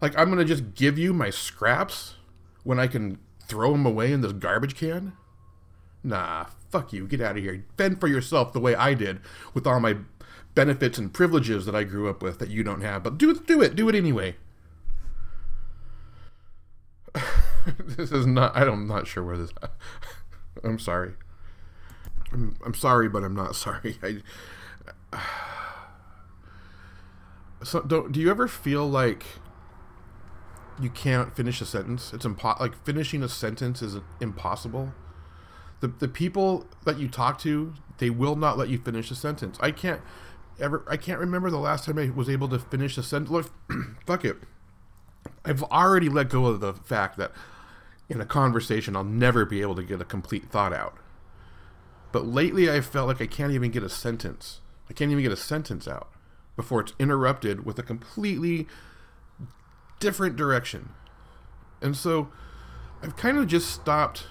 Like, 0.00 0.18
I'm 0.18 0.26
going 0.26 0.38
to 0.38 0.44
just 0.44 0.74
give 0.74 0.98
you 0.98 1.12
my 1.14 1.30
scraps 1.30 2.14
when 2.62 2.78
I 2.78 2.86
can 2.86 3.18
throw 3.46 3.72
them 3.72 3.86
away 3.86 4.12
in 4.12 4.20
this 4.20 4.32
garbage 4.32 4.74
can? 4.76 5.14
Nah, 6.02 6.46
fuck 6.70 6.92
you. 6.92 7.06
Get 7.06 7.20
out 7.20 7.36
of 7.36 7.42
here. 7.42 7.64
Fend 7.76 8.00
for 8.00 8.08
yourself 8.08 8.52
the 8.52 8.60
way 8.60 8.74
I 8.74 8.94
did 8.94 9.20
with 9.54 9.66
all 9.66 9.80
my 9.80 9.96
benefits 10.54 10.98
and 10.98 11.12
privileges 11.12 11.66
that 11.66 11.74
I 11.74 11.84
grew 11.84 12.08
up 12.08 12.22
with 12.22 12.38
that 12.38 12.50
you 12.50 12.62
don't 12.62 12.82
have. 12.82 13.02
But 13.02 13.18
do 13.18 13.30
it, 13.30 13.46
do 13.46 13.62
it, 13.62 13.74
do 13.74 13.88
it 13.88 13.94
anyway. 13.94 14.36
this 17.78 18.12
is 18.12 18.26
not. 18.26 18.56
I'm 18.56 18.86
not 18.86 19.06
sure 19.06 19.24
where 19.24 19.38
this. 19.38 19.50
I'm 20.64 20.78
sorry. 20.78 21.12
I'm, 22.32 22.56
I'm 22.64 22.74
sorry, 22.74 23.08
but 23.08 23.24
I'm 23.24 23.34
not 23.34 23.56
sorry. 23.56 23.98
I. 25.12 25.18
So 27.64 27.80
don't. 27.80 28.12
Do 28.12 28.20
you 28.20 28.30
ever 28.30 28.46
feel 28.46 28.88
like 28.88 29.24
you 30.80 30.90
can't 30.90 31.34
finish 31.34 31.60
a 31.60 31.64
sentence? 31.64 32.12
It's 32.12 32.26
impo- 32.26 32.60
like 32.60 32.74
finishing 32.84 33.22
a 33.22 33.28
sentence 33.28 33.80
is 33.80 33.96
impossible. 34.20 34.92
The 35.80 35.88
the 35.88 36.08
people 36.08 36.66
that 36.84 36.98
you 36.98 37.08
talk 37.08 37.38
to, 37.40 37.74
they 37.98 38.10
will 38.10 38.36
not 38.36 38.58
let 38.58 38.68
you 38.68 38.78
finish 38.78 39.10
a 39.10 39.14
sentence. 39.14 39.56
I 39.60 39.70
can't 39.70 40.02
ever 40.60 40.84
I 40.88 40.98
can't 40.98 41.18
remember 41.18 41.50
the 41.50 41.58
last 41.58 41.86
time 41.86 41.98
I 41.98 42.10
was 42.10 42.28
able 42.28 42.48
to 42.48 42.58
finish 42.58 42.98
a 42.98 43.02
sentence. 43.02 43.30
Look, 43.30 43.50
fuck 44.06 44.24
it. 44.24 44.36
I've 45.44 45.62
already 45.64 46.10
let 46.10 46.28
go 46.28 46.46
of 46.46 46.60
the 46.60 46.74
fact 46.74 47.16
that 47.16 47.32
in 48.10 48.20
a 48.20 48.26
conversation 48.26 48.94
I'll 48.94 49.04
never 49.04 49.46
be 49.46 49.62
able 49.62 49.74
to 49.76 49.82
get 49.82 50.02
a 50.02 50.04
complete 50.04 50.50
thought 50.50 50.74
out. 50.74 50.98
But 52.12 52.26
lately 52.26 52.70
I 52.70 52.82
felt 52.82 53.08
like 53.08 53.22
I 53.22 53.26
can't 53.26 53.52
even 53.52 53.70
get 53.70 53.82
a 53.82 53.88
sentence. 53.88 54.60
I 54.90 54.92
can't 54.92 55.10
even 55.10 55.22
get 55.22 55.32
a 55.32 55.36
sentence 55.36 55.88
out 55.88 56.13
before 56.56 56.80
it's 56.80 56.92
interrupted 56.98 57.64
with 57.64 57.78
a 57.78 57.82
completely 57.82 58.66
different 60.00 60.36
direction. 60.36 60.90
And 61.80 61.96
so 61.96 62.28
I've 63.02 63.16
kind 63.16 63.38
of 63.38 63.46
just 63.46 63.70
stopped 63.70 64.26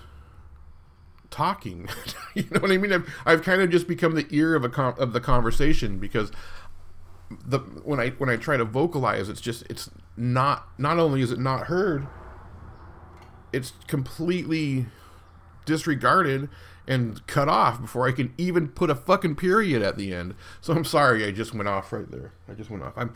talking. 1.29 1.89
you 2.33 2.45
know 2.51 2.61
what 2.61 2.71
I 2.71 2.77
mean? 2.77 2.93
I've, 2.93 3.09
I've 3.25 3.43
kind 3.43 3.61
of 3.61 3.69
just 3.69 3.87
become 3.87 4.15
the 4.15 4.27
ear 4.29 4.55
of 4.55 4.63
a 4.63 4.69
com- 4.69 4.95
of 4.97 5.13
the 5.13 5.19
conversation 5.19 5.99
because 5.99 6.31
the 7.45 7.59
when 7.59 7.99
I 7.99 8.09
when 8.11 8.29
I 8.29 8.37
try 8.37 8.57
to 8.57 8.65
vocalize, 8.65 9.29
it's 9.29 9.41
just 9.41 9.63
it's 9.69 9.89
not. 10.15 10.67
Not 10.77 10.99
only 10.99 11.21
is 11.21 11.31
it 11.31 11.39
not 11.39 11.67
heard, 11.67 12.07
it's 13.51 13.73
completely 13.87 14.85
disregarded 15.65 16.49
and 16.87 17.25
cut 17.27 17.47
off 17.47 17.81
before 17.81 18.07
I 18.07 18.11
can 18.11 18.33
even 18.37 18.67
put 18.67 18.89
a 18.89 18.95
fucking 18.95 19.35
period 19.35 19.81
at 19.81 19.97
the 19.97 20.13
end. 20.13 20.35
So 20.61 20.73
I'm 20.73 20.85
sorry, 20.85 21.25
I 21.25 21.31
just 21.31 21.53
went 21.53 21.67
off 21.67 21.93
right 21.93 22.09
there. 22.09 22.33
I 22.49 22.53
just 22.53 22.69
went 22.69 22.83
off. 22.83 22.93
I'm, 22.95 23.13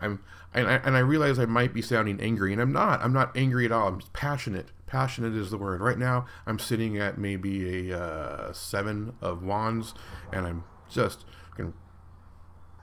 I'm, 0.00 0.22
and 0.54 0.68
I, 0.68 0.74
and 0.76 0.96
I 0.96 1.00
realize 1.00 1.38
I 1.38 1.46
might 1.46 1.74
be 1.74 1.82
sounding 1.82 2.20
angry, 2.20 2.52
and 2.52 2.62
I'm 2.62 2.72
not. 2.72 3.02
I'm 3.02 3.12
not 3.12 3.36
angry 3.36 3.64
at 3.64 3.72
all. 3.72 3.88
I'm 3.88 4.00
passionate. 4.12 4.68
Passionate 4.86 5.34
is 5.34 5.50
the 5.50 5.58
word. 5.58 5.80
Right 5.80 5.98
now, 5.98 6.26
I'm 6.46 6.58
sitting 6.58 6.96
at 6.96 7.18
maybe 7.18 7.90
a 7.90 7.98
uh, 7.98 8.52
seven 8.52 9.14
of 9.20 9.42
wands, 9.42 9.94
and 10.32 10.46
I'm 10.46 10.64
just 10.88 11.24
fucking 11.50 11.74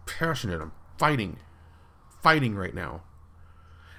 passionate. 0.05 0.61
I'm 0.61 0.73
fighting, 0.97 1.37
fighting 2.21 2.55
right 2.55 2.75
now 2.75 3.01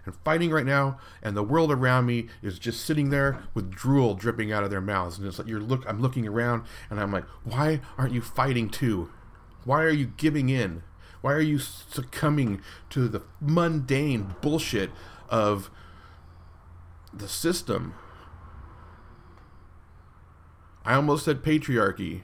and 0.06 0.14
fighting 0.24 0.50
right 0.50 0.64
now, 0.64 0.98
and 1.22 1.36
the 1.36 1.42
world 1.42 1.70
around 1.70 2.06
me 2.06 2.28
is 2.40 2.58
just 2.58 2.86
sitting 2.86 3.10
there 3.10 3.42
with 3.52 3.70
drool 3.70 4.14
dripping 4.14 4.52
out 4.52 4.64
of 4.64 4.70
their 4.70 4.80
mouths. 4.80 5.18
And 5.18 5.26
it's 5.26 5.38
like 5.38 5.48
you're 5.48 5.60
look 5.60 5.84
I'm 5.86 6.00
looking 6.00 6.26
around 6.26 6.62
and 6.88 6.98
I'm 6.98 7.12
like, 7.12 7.24
why 7.44 7.80
aren't 7.98 8.14
you 8.14 8.22
fighting 8.22 8.70
too? 8.70 9.10
Why 9.64 9.82
are 9.82 9.90
you 9.90 10.06
giving 10.16 10.48
in? 10.48 10.82
Why 11.20 11.32
are 11.32 11.40
you 11.40 11.58
succumbing 11.58 12.62
to 12.90 13.08
the 13.08 13.22
mundane 13.40 14.36
bullshit 14.40 14.90
of 15.28 15.70
the 17.12 17.28
system? 17.28 17.94
I 20.84 20.94
almost 20.94 21.24
said 21.24 21.42
patriarchy. 21.42 22.22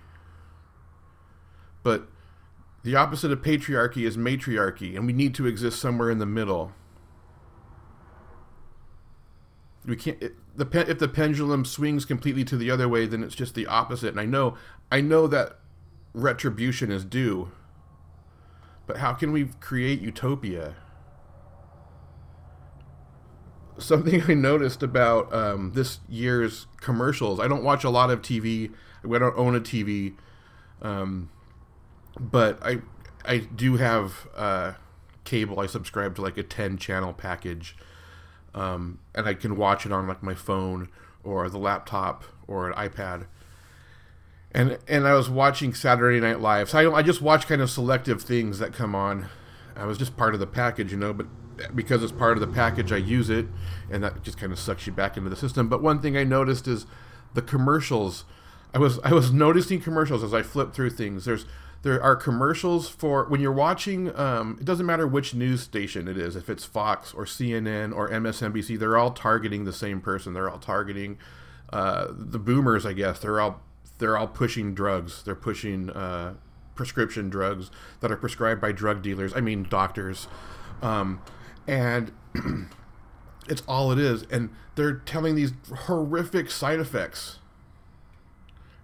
But 1.82 2.06
the 2.84 2.94
opposite 2.94 3.32
of 3.32 3.42
patriarchy 3.42 4.06
is 4.06 4.16
matriarchy, 4.16 4.96
and 4.96 5.04
we 5.04 5.12
need 5.12 5.34
to 5.34 5.46
exist 5.46 5.80
somewhere 5.80 6.10
in 6.10 6.18
the 6.18 6.26
middle. 6.26 6.72
We 9.84 9.96
can't. 9.96 10.22
It, 10.22 10.34
the 10.54 10.90
if 10.90 10.98
the 10.98 11.08
pendulum 11.08 11.64
swings 11.64 12.04
completely 12.04 12.44
to 12.44 12.56
the 12.56 12.70
other 12.70 12.88
way, 12.88 13.06
then 13.06 13.22
it's 13.22 13.34
just 13.34 13.54
the 13.54 13.66
opposite. 13.66 14.08
And 14.08 14.20
I 14.20 14.26
know, 14.26 14.56
I 14.90 15.00
know 15.00 15.26
that 15.26 15.58
retribution 16.14 16.90
is 16.90 17.04
due. 17.04 17.50
But 18.86 18.98
how 18.98 19.12
can 19.12 19.32
we 19.32 19.46
create 19.60 20.00
utopia? 20.00 20.74
Something 23.78 24.22
I 24.28 24.34
noticed 24.34 24.82
about 24.82 25.32
um, 25.32 25.72
this 25.72 26.00
year's 26.08 26.66
commercials. 26.80 27.40
I 27.40 27.48
don't 27.48 27.64
watch 27.64 27.84
a 27.84 27.90
lot 27.90 28.10
of 28.10 28.20
TV. 28.22 28.72
I 29.04 29.18
don't 29.18 29.36
own 29.36 29.56
a 29.56 29.60
TV, 29.60 30.14
um, 30.80 31.30
but 32.18 32.58
I 32.62 32.82
I 33.24 33.38
do 33.38 33.76
have 33.78 34.28
uh, 34.36 34.72
cable. 35.24 35.58
I 35.58 35.66
subscribe 35.66 36.14
to 36.16 36.22
like 36.22 36.36
a 36.36 36.42
ten 36.42 36.76
channel 36.76 37.12
package 37.12 37.76
um, 38.54 38.98
and 39.14 39.26
I 39.26 39.34
can 39.34 39.56
watch 39.56 39.86
it 39.86 39.92
on 39.92 40.06
like 40.06 40.22
my 40.22 40.34
phone 40.34 40.88
or 41.24 41.48
the 41.48 41.58
laptop 41.58 42.24
or 42.46 42.70
an 42.70 42.74
iPad. 42.74 43.26
And 44.52 44.78
and 44.86 45.06
I 45.06 45.14
was 45.14 45.30
watching 45.30 45.72
Saturday 45.72 46.20
Night 46.20 46.40
Live, 46.40 46.68
so 46.70 46.78
I, 46.92 46.98
I 46.98 47.02
just 47.02 47.22
watch 47.22 47.46
kind 47.46 47.62
of 47.62 47.70
selective 47.70 48.20
things 48.22 48.58
that 48.58 48.74
come 48.74 48.94
on. 48.94 49.26
I 49.74 49.86
was 49.86 49.96
just 49.96 50.16
part 50.16 50.34
of 50.34 50.40
the 50.40 50.46
package, 50.46 50.92
you 50.92 50.98
know, 50.98 51.14
but 51.14 51.26
because 51.74 52.02
it's 52.02 52.12
part 52.12 52.36
of 52.36 52.40
the 52.40 52.46
package, 52.46 52.92
I 52.92 52.98
use 52.98 53.30
it, 53.30 53.46
and 53.90 54.04
that 54.04 54.22
just 54.22 54.38
kind 54.38 54.52
of 54.52 54.58
sucks 54.58 54.86
you 54.86 54.92
back 54.92 55.16
into 55.16 55.30
the 55.30 55.36
system. 55.36 55.68
But 55.68 55.82
one 55.82 56.02
thing 56.02 56.16
I 56.16 56.24
noticed 56.24 56.68
is 56.68 56.86
the 57.32 57.42
commercials. 57.42 58.24
I 58.74 58.78
was 58.78 58.98
I 59.00 59.12
was 59.12 59.32
noticing 59.44 59.80
commercials 59.80 60.22
as 60.22 60.34
I 60.34 60.42
flipped 60.42 60.74
through 60.74 60.90
things. 60.90 61.24
There's 61.24 61.46
there 61.82 62.02
are 62.02 62.14
commercials 62.14 62.88
for 62.88 63.24
when 63.28 63.40
you're 63.40 63.52
watching 63.52 64.14
um, 64.18 64.56
it 64.60 64.64
doesn't 64.64 64.86
matter 64.86 65.06
which 65.06 65.34
news 65.34 65.62
station 65.62 66.06
it 66.06 66.16
is 66.16 66.36
if 66.36 66.48
it's 66.48 66.64
fox 66.64 67.12
or 67.12 67.24
cnn 67.24 67.94
or 67.94 68.08
msnbc 68.08 68.78
they're 68.78 68.96
all 68.96 69.10
targeting 69.10 69.64
the 69.64 69.72
same 69.72 70.00
person. 70.00 70.32
They're 70.32 70.50
all 70.50 70.58
targeting 70.58 71.18
uh, 71.72 72.08
the 72.10 72.38
boomers 72.38 72.86
i 72.86 72.92
guess. 72.92 73.18
They're 73.18 73.40
all 73.40 73.60
they're 73.98 74.16
all 74.16 74.26
pushing 74.26 74.74
drugs. 74.74 75.22
They're 75.22 75.34
pushing 75.34 75.90
uh, 75.90 76.34
prescription 76.74 77.30
drugs 77.30 77.70
that 78.00 78.10
are 78.10 78.16
prescribed 78.16 78.60
by 78.60 78.72
drug 78.72 79.02
dealers. 79.02 79.32
I 79.34 79.40
mean 79.40 79.66
doctors. 79.68 80.26
Um, 80.80 81.22
and 81.68 82.10
it's 83.48 83.62
all 83.68 83.92
it 83.92 83.98
is. 83.98 84.24
And 84.24 84.50
they're 84.74 84.94
telling 84.94 85.36
these 85.36 85.52
horrific 85.86 86.50
side 86.50 86.80
effects. 86.80 87.38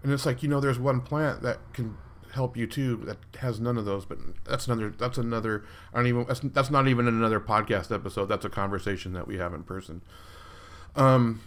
And 0.02 0.12
it's 0.12 0.24
like 0.24 0.42
you 0.42 0.48
know 0.48 0.60
there's 0.60 0.78
one 0.78 1.00
plant 1.00 1.42
that 1.42 1.58
can 1.72 1.96
help 2.32 2.56
you 2.56 2.66
too 2.66 2.96
that 3.04 3.18
has 3.40 3.58
none 3.58 3.76
of 3.76 3.84
those 3.84 4.04
but 4.04 4.18
that's 4.44 4.66
another 4.66 4.90
that's 4.90 5.18
another 5.18 5.64
i 5.92 5.96
don't 5.96 6.06
even 6.06 6.24
that's, 6.26 6.40
that's 6.40 6.70
not 6.70 6.86
even 6.86 7.08
another 7.08 7.40
podcast 7.40 7.92
episode. 7.94 8.26
That's 8.26 8.44
a 8.44 8.50
conversation 8.50 9.12
that 9.14 9.26
we 9.26 9.38
have 9.38 9.54
in 9.54 9.62
person. 9.62 10.02
Um 10.94 11.40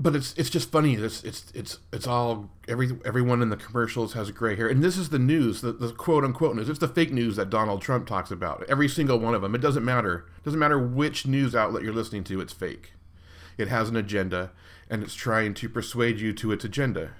but 0.00 0.14
it's 0.14 0.32
it's 0.34 0.50
just 0.50 0.70
funny. 0.70 0.94
It's 0.94 1.24
it's 1.24 1.50
it's 1.54 1.78
it's 1.92 2.06
all 2.06 2.50
every 2.68 2.90
everyone 3.04 3.42
in 3.42 3.48
the 3.48 3.56
commercials 3.56 4.12
has 4.12 4.30
gray 4.30 4.54
hair. 4.54 4.68
And 4.68 4.82
this 4.82 4.96
is 4.96 5.08
the 5.08 5.18
news 5.18 5.60
the, 5.60 5.72
the 5.72 5.92
quote 5.92 6.24
unquote 6.24 6.54
news. 6.56 6.68
It's 6.68 6.78
the 6.78 6.88
fake 6.88 7.12
news 7.12 7.36
that 7.36 7.50
donald 7.50 7.82
trump 7.82 8.06
talks 8.06 8.30
about. 8.30 8.64
Every 8.68 8.88
single 8.88 9.18
one 9.18 9.34
of 9.34 9.42
them. 9.42 9.54
It 9.54 9.60
doesn't 9.60 9.84
matter. 9.84 10.26
It 10.38 10.44
doesn't 10.44 10.60
matter 10.60 10.78
which 10.78 11.26
news 11.26 11.54
outlet 11.54 11.82
you're 11.82 11.92
listening 11.92 12.24
to 12.24 12.40
it's 12.40 12.52
fake. 12.52 12.92
It 13.56 13.68
has 13.68 13.88
an 13.88 13.96
agenda 13.96 14.52
and 14.88 15.02
it's 15.02 15.14
trying 15.14 15.54
to 15.54 15.68
persuade 15.68 16.20
you 16.20 16.32
to 16.34 16.52
its 16.52 16.64
agenda 16.64 17.10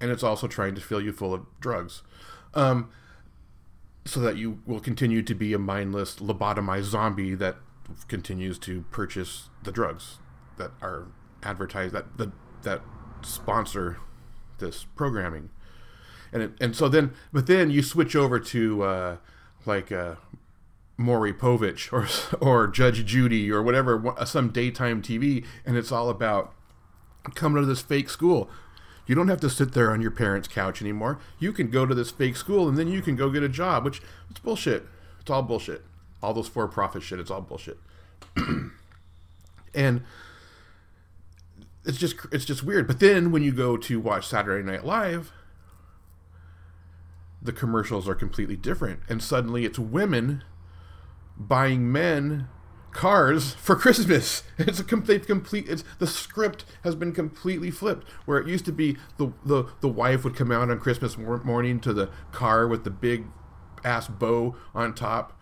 and 0.00 0.10
it's 0.10 0.22
also 0.22 0.46
trying 0.46 0.74
to 0.74 0.80
fill 0.80 1.00
you 1.00 1.12
full 1.12 1.34
of 1.34 1.46
drugs. 1.60 2.02
Um, 2.54 2.90
so 4.04 4.20
that 4.20 4.36
you 4.36 4.60
will 4.66 4.80
continue 4.80 5.22
to 5.22 5.34
be 5.34 5.52
a 5.52 5.58
mindless, 5.58 6.16
lobotomized 6.16 6.84
zombie 6.84 7.34
that 7.34 7.56
continues 8.08 8.58
to 8.58 8.82
purchase 8.90 9.50
the 9.62 9.70
drugs 9.70 10.18
that 10.56 10.70
are 10.80 11.08
advertised 11.42 11.94
that 11.94 12.16
that, 12.16 12.30
that 12.62 12.82
sponsor 13.22 13.98
this 14.58 14.84
programming. 14.96 15.50
And 16.32 16.42
it, 16.42 16.52
and 16.60 16.76
so 16.76 16.88
then, 16.88 17.12
but 17.32 17.46
then 17.46 17.70
you 17.70 17.82
switch 17.82 18.14
over 18.14 18.38
to 18.38 18.82
uh, 18.82 19.16
like 19.66 19.90
uh, 19.90 20.14
Maury 20.96 21.32
Povich 21.32 21.92
or 21.92 22.08
or 22.40 22.68
Judge 22.68 23.04
Judy 23.04 23.50
or 23.50 23.62
whatever, 23.62 24.14
some 24.24 24.50
daytime 24.50 25.02
TV, 25.02 25.44
and 25.66 25.76
it's 25.76 25.92
all 25.92 26.08
about 26.08 26.54
coming 27.34 27.60
to 27.62 27.66
this 27.66 27.82
fake 27.82 28.08
school 28.08 28.48
you 29.06 29.14
don't 29.14 29.28
have 29.28 29.40
to 29.40 29.50
sit 29.50 29.72
there 29.72 29.90
on 29.90 30.00
your 30.00 30.10
parents' 30.10 30.48
couch 30.48 30.80
anymore. 30.80 31.18
You 31.38 31.52
can 31.52 31.70
go 31.70 31.86
to 31.86 31.94
this 31.94 32.10
fake 32.10 32.36
school 32.36 32.68
and 32.68 32.78
then 32.78 32.88
you 32.88 33.02
can 33.02 33.16
go 33.16 33.30
get 33.30 33.42
a 33.42 33.48
job, 33.48 33.84
which 33.84 34.00
it's 34.30 34.40
bullshit. 34.40 34.86
It's 35.20 35.30
all 35.30 35.42
bullshit. 35.42 35.84
All 36.22 36.34
those 36.34 36.48
for-profit 36.48 37.02
shit, 37.02 37.18
it's 37.18 37.30
all 37.30 37.40
bullshit. 37.40 37.78
and 39.74 40.02
it's 41.84 41.98
just 41.98 42.16
it's 42.32 42.44
just 42.44 42.62
weird. 42.62 42.86
But 42.86 43.00
then 43.00 43.32
when 43.32 43.42
you 43.42 43.52
go 43.52 43.76
to 43.76 44.00
watch 44.00 44.26
Saturday 44.26 44.64
Night 44.68 44.84
Live, 44.84 45.32
the 47.42 47.52
commercials 47.52 48.08
are 48.08 48.14
completely 48.14 48.56
different, 48.56 49.00
and 49.08 49.22
suddenly 49.22 49.64
it's 49.64 49.78
women 49.78 50.44
buying 51.36 51.90
men 51.90 52.48
cars 52.92 53.54
for 53.54 53.76
Christmas. 53.76 54.42
It's 54.60 54.78
a 54.78 54.84
complete 54.84 55.26
complete 55.26 55.66
it's 55.70 55.84
the 55.98 56.06
script 56.06 56.66
has 56.84 56.94
been 56.94 57.12
completely 57.12 57.70
flipped 57.70 58.06
where 58.26 58.38
it 58.38 58.46
used 58.46 58.66
to 58.66 58.72
be 58.72 58.98
the 59.16 59.32
the 59.42 59.64
the 59.80 59.88
wife 59.88 60.22
would 60.22 60.36
come 60.36 60.52
out 60.52 60.70
on 60.70 60.78
Christmas 60.78 61.16
morning 61.16 61.80
to 61.80 61.94
the 61.94 62.10
car 62.30 62.68
with 62.68 62.84
the 62.84 62.90
big 62.90 63.24
ass 63.82 64.06
bow 64.06 64.54
on 64.74 64.94
top. 64.94 65.40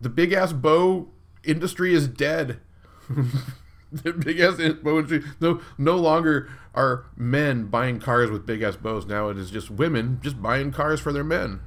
The 0.00 0.08
big 0.08 0.32
ass 0.32 0.52
bow 0.52 1.08
industry 1.42 1.92
is 1.94 2.06
dead. 2.06 2.60
the 3.90 4.12
big 4.12 4.38
ass 4.38 4.56
bow 4.82 4.98
industry 4.98 5.28
no 5.40 5.60
no 5.76 5.96
longer 5.96 6.48
are 6.76 7.06
men 7.16 7.64
buying 7.64 7.98
cars 7.98 8.30
with 8.30 8.46
big 8.46 8.62
ass 8.62 8.76
bows. 8.76 9.04
Now 9.04 9.30
it 9.30 9.36
is 9.36 9.50
just 9.50 9.68
women 9.68 10.20
just 10.22 10.40
buying 10.40 10.70
cars 10.70 11.00
for 11.00 11.12
their 11.12 11.24
men 11.24 11.60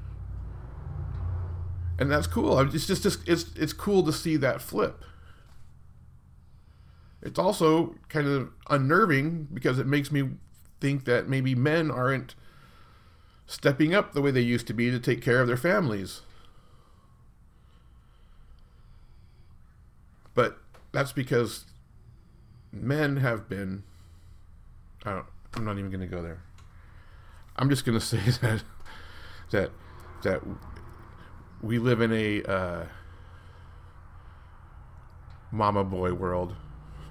and 1.97 2.11
that's 2.11 2.27
cool. 2.27 2.59
It's 2.59 2.87
just, 2.87 3.03
just 3.03 3.27
it's 3.27 3.51
it's 3.55 3.73
cool 3.73 4.03
to 4.03 4.13
see 4.13 4.37
that 4.37 4.61
flip. 4.61 5.03
It's 7.21 7.39
also 7.39 7.95
kind 8.09 8.27
of 8.27 8.49
unnerving 8.69 9.47
because 9.53 9.79
it 9.79 9.87
makes 9.87 10.11
me 10.11 10.29
think 10.79 11.05
that 11.05 11.27
maybe 11.27 11.55
men 11.55 11.89
aren't 11.89 12.35
stepping 13.47 13.93
up 13.93 14.13
the 14.13 14.21
way 14.21 14.31
they 14.31 14.41
used 14.41 14.67
to 14.67 14.73
be 14.73 14.91
to 14.91 14.99
take 14.99 15.21
care 15.21 15.41
of 15.41 15.47
their 15.47 15.57
families. 15.57 16.21
But 20.33 20.57
that's 20.91 21.11
because 21.13 21.65
men 22.71 23.17
have 23.17 23.47
been 23.47 23.83
I 25.05 25.11
don't 25.11 25.25
I'm 25.55 25.63
not 25.63 25.77
even 25.77 25.89
going 25.89 26.01
to 26.01 26.07
go 26.07 26.21
there. 26.21 26.41
I'm 27.55 27.69
just 27.69 27.85
going 27.85 27.97
to 27.99 28.05
say 28.05 28.19
that 28.41 28.63
that 29.51 29.71
that 30.23 30.41
we 31.65 31.79
live 31.79 31.99
in 31.99 32.13
a 32.13 32.43
uh, 32.43 32.85
mama 35.51 35.83
boy 35.83 36.13
world. 36.13 36.55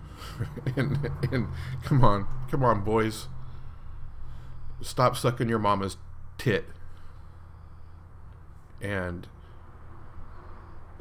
and, 0.77 1.11
and 1.33 1.49
come 1.83 2.05
on, 2.05 2.29
come 2.49 2.62
on, 2.62 2.85
boys. 2.85 3.27
Stop 4.81 5.17
sucking 5.17 5.49
your 5.49 5.59
mama's 5.59 5.97
tit 6.38 6.67
and 8.81 9.27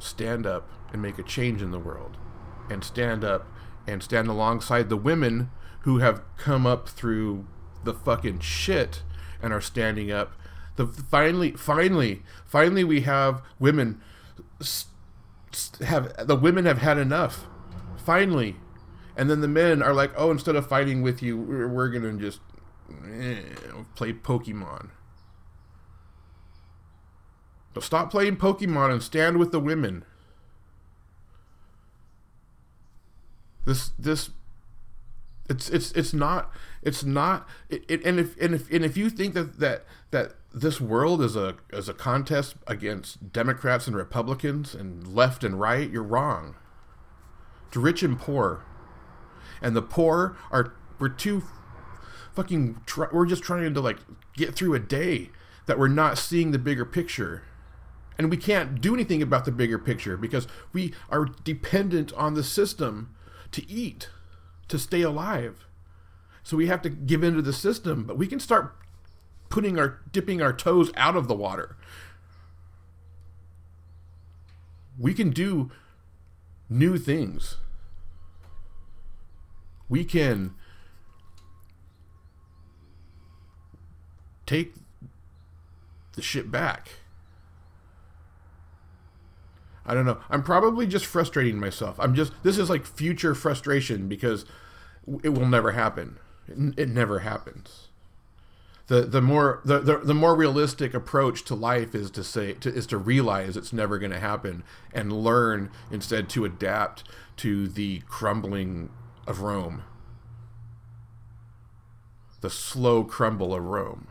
stand 0.00 0.46
up 0.46 0.68
and 0.92 1.00
make 1.00 1.18
a 1.18 1.22
change 1.22 1.62
in 1.62 1.70
the 1.70 1.78
world. 1.78 2.16
And 2.68 2.82
stand 2.82 3.22
up 3.22 3.46
and 3.86 4.02
stand 4.02 4.26
alongside 4.26 4.88
the 4.88 4.96
women 4.96 5.50
who 5.80 5.98
have 5.98 6.22
come 6.36 6.66
up 6.66 6.88
through 6.88 7.46
the 7.84 7.94
fucking 7.94 8.40
shit 8.40 9.02
and 9.40 9.52
are 9.52 9.60
standing 9.60 10.10
up 10.10 10.32
the 10.76 10.86
finally, 10.86 11.52
finally, 11.52 12.22
finally, 12.46 12.84
we 12.84 13.02
have 13.02 13.42
women 13.58 14.00
have 15.80 16.26
the 16.26 16.36
women 16.36 16.64
have 16.64 16.78
had 16.78 16.98
enough. 16.98 17.46
Finally, 17.96 18.56
and 19.16 19.30
then 19.30 19.40
the 19.40 19.48
men 19.48 19.82
are 19.82 19.94
like, 19.94 20.12
oh, 20.16 20.30
instead 20.30 20.56
of 20.56 20.68
fighting 20.68 21.00
with 21.00 21.22
you, 21.22 21.38
we're, 21.38 21.68
we're 21.68 21.88
gonna 21.88 22.12
just 22.14 22.40
eh, 23.10 23.40
play 23.94 24.12
Pokemon. 24.12 24.90
So 27.74 27.80
stop 27.80 28.10
playing 28.10 28.36
Pokemon 28.36 28.92
and 28.92 29.02
stand 29.02 29.38
with 29.38 29.52
the 29.52 29.60
women. 29.60 30.04
This 33.64 33.90
this 33.98 34.30
It's 35.48 35.68
it's 35.68 35.92
it's 35.92 36.14
not 36.14 36.50
it's 36.82 37.04
not 37.04 37.46
it, 37.68 37.84
it, 37.88 38.04
and 38.04 38.18
if 38.18 38.40
and 38.40 38.54
if 38.54 38.70
and 38.70 38.84
if 38.84 38.96
you 38.96 39.10
think 39.10 39.34
that 39.34 39.58
that 39.60 39.84
that 40.10 40.34
this 40.54 40.80
world 40.80 41.20
is 41.20 41.36
a 41.36 41.56
is 41.70 41.88
a 41.88 41.94
contest 41.94 42.56
against 42.66 43.32
Democrats 43.32 43.86
and 43.86 43.94
Republicans 43.94 44.74
and 44.74 45.06
left 45.06 45.44
and 45.44 45.60
right, 45.60 45.90
you're 45.90 46.02
wrong. 46.02 46.54
It's 47.68 47.76
rich 47.76 48.02
and 48.02 48.18
poor, 48.18 48.64
and 49.60 49.76
the 49.76 49.82
poor 49.82 50.36
are 50.50 50.72
we're 50.98 51.08
too 51.10 51.42
fucking 52.34 52.80
try, 52.86 53.08
we're 53.12 53.26
just 53.26 53.42
trying 53.42 53.74
to 53.74 53.80
like 53.80 53.98
get 54.34 54.54
through 54.54 54.74
a 54.74 54.80
day 54.80 55.30
that 55.66 55.78
we're 55.78 55.88
not 55.88 56.16
seeing 56.16 56.50
the 56.50 56.58
bigger 56.58 56.84
picture. 56.84 57.42
And 58.16 58.30
we 58.30 58.36
can't 58.36 58.80
do 58.80 58.94
anything 58.94 59.22
about 59.22 59.44
the 59.44 59.50
bigger 59.50 59.78
picture 59.78 60.16
because 60.16 60.46
we 60.72 60.94
are 61.10 61.24
dependent 61.24 62.12
on 62.12 62.34
the 62.34 62.44
system 62.44 63.12
to 63.50 63.68
eat 63.68 64.08
to 64.68 64.78
stay 64.78 65.02
alive. 65.02 65.66
So 66.42 66.56
we 66.56 66.66
have 66.66 66.82
to 66.82 66.90
give 66.90 67.24
into 67.24 67.42
the 67.42 67.52
system 67.52 68.04
but 68.04 68.18
we 68.18 68.26
can 68.26 68.40
start 68.40 68.76
putting 69.48 69.78
our 69.78 70.00
dipping 70.10 70.42
our 70.42 70.52
toes 70.52 70.90
out 70.96 71.16
of 71.16 71.28
the 71.28 71.34
water. 71.34 71.76
We 74.98 75.14
can 75.14 75.30
do 75.30 75.70
new 76.68 76.98
things. 76.98 77.56
We 79.88 80.04
can 80.04 80.54
take 84.46 84.74
the 86.14 86.22
shit 86.22 86.50
back. 86.50 86.90
I 89.86 89.94
don't 89.94 90.06
know. 90.06 90.18
I'm 90.30 90.42
probably 90.42 90.86
just 90.86 91.06
frustrating 91.06 91.60
myself. 91.60 91.96
I'm 91.98 92.14
just 92.14 92.32
this 92.42 92.58
is 92.58 92.70
like 92.70 92.86
future 92.86 93.34
frustration 93.34 94.08
because 94.08 94.44
it 95.22 95.30
will 95.30 95.46
never 95.46 95.72
happen. 95.72 96.18
It, 96.48 96.78
it 96.78 96.88
never 96.88 97.20
happens. 97.20 97.88
The 98.86 99.02
the 99.02 99.22
more 99.22 99.60
the, 99.64 99.80
the, 99.80 99.98
the 99.98 100.14
more 100.14 100.34
realistic 100.34 100.94
approach 100.94 101.44
to 101.44 101.54
life 101.54 101.94
is 101.94 102.10
to 102.12 102.24
say 102.24 102.54
to, 102.54 102.72
is 102.72 102.86
to 102.88 102.98
realize 102.98 103.56
it's 103.56 103.72
never 103.72 103.98
going 103.98 104.12
to 104.12 104.20
happen 104.20 104.62
and 104.92 105.12
learn 105.12 105.70
instead 105.90 106.28
to 106.30 106.44
adapt 106.44 107.04
to 107.38 107.68
the 107.68 108.02
crumbling 108.08 108.90
of 109.26 109.40
Rome. 109.40 109.82
The 112.40 112.50
slow 112.50 113.04
crumble 113.04 113.54
of 113.54 113.64
Rome 113.64 114.08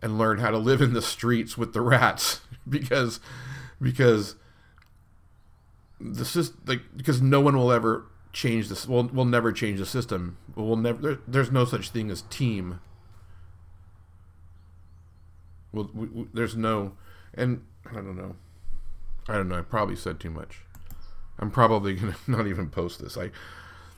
and 0.00 0.18
learn 0.18 0.38
how 0.38 0.50
to 0.50 0.58
live 0.58 0.82
in 0.82 0.92
the 0.92 1.02
streets 1.02 1.56
with 1.56 1.72
the 1.72 1.80
rats 1.80 2.42
because 2.68 3.20
because 3.80 4.36
the 6.00 6.24
system 6.24 6.60
like 6.66 6.80
because 6.96 7.22
no 7.22 7.40
one 7.40 7.56
will 7.56 7.72
ever 7.72 8.06
change 8.32 8.68
this 8.68 8.86
we'll, 8.86 9.04
we'll 9.04 9.24
never 9.24 9.52
change 9.52 9.78
the 9.78 9.86
system. 9.86 10.36
We'll 10.54 10.76
never 10.76 11.00
there, 11.00 11.18
there's 11.26 11.50
no 11.50 11.64
such 11.64 11.90
thing 11.90 12.10
as 12.10 12.22
team. 12.22 12.80
Well 15.72 15.90
we, 15.94 16.06
we, 16.08 16.26
there's 16.32 16.56
no 16.56 16.92
and 17.32 17.64
i 17.90 17.94
don't 17.94 18.16
know. 18.16 18.36
I 19.26 19.34
don't 19.34 19.48
know. 19.48 19.58
I 19.58 19.62
probably 19.62 19.96
said 19.96 20.20
too 20.20 20.30
much. 20.30 20.60
I'm 21.38 21.50
probably 21.50 21.94
gonna 21.96 22.16
not 22.26 22.46
even 22.46 22.68
post 22.68 23.00
this. 23.00 23.16
I 23.16 23.30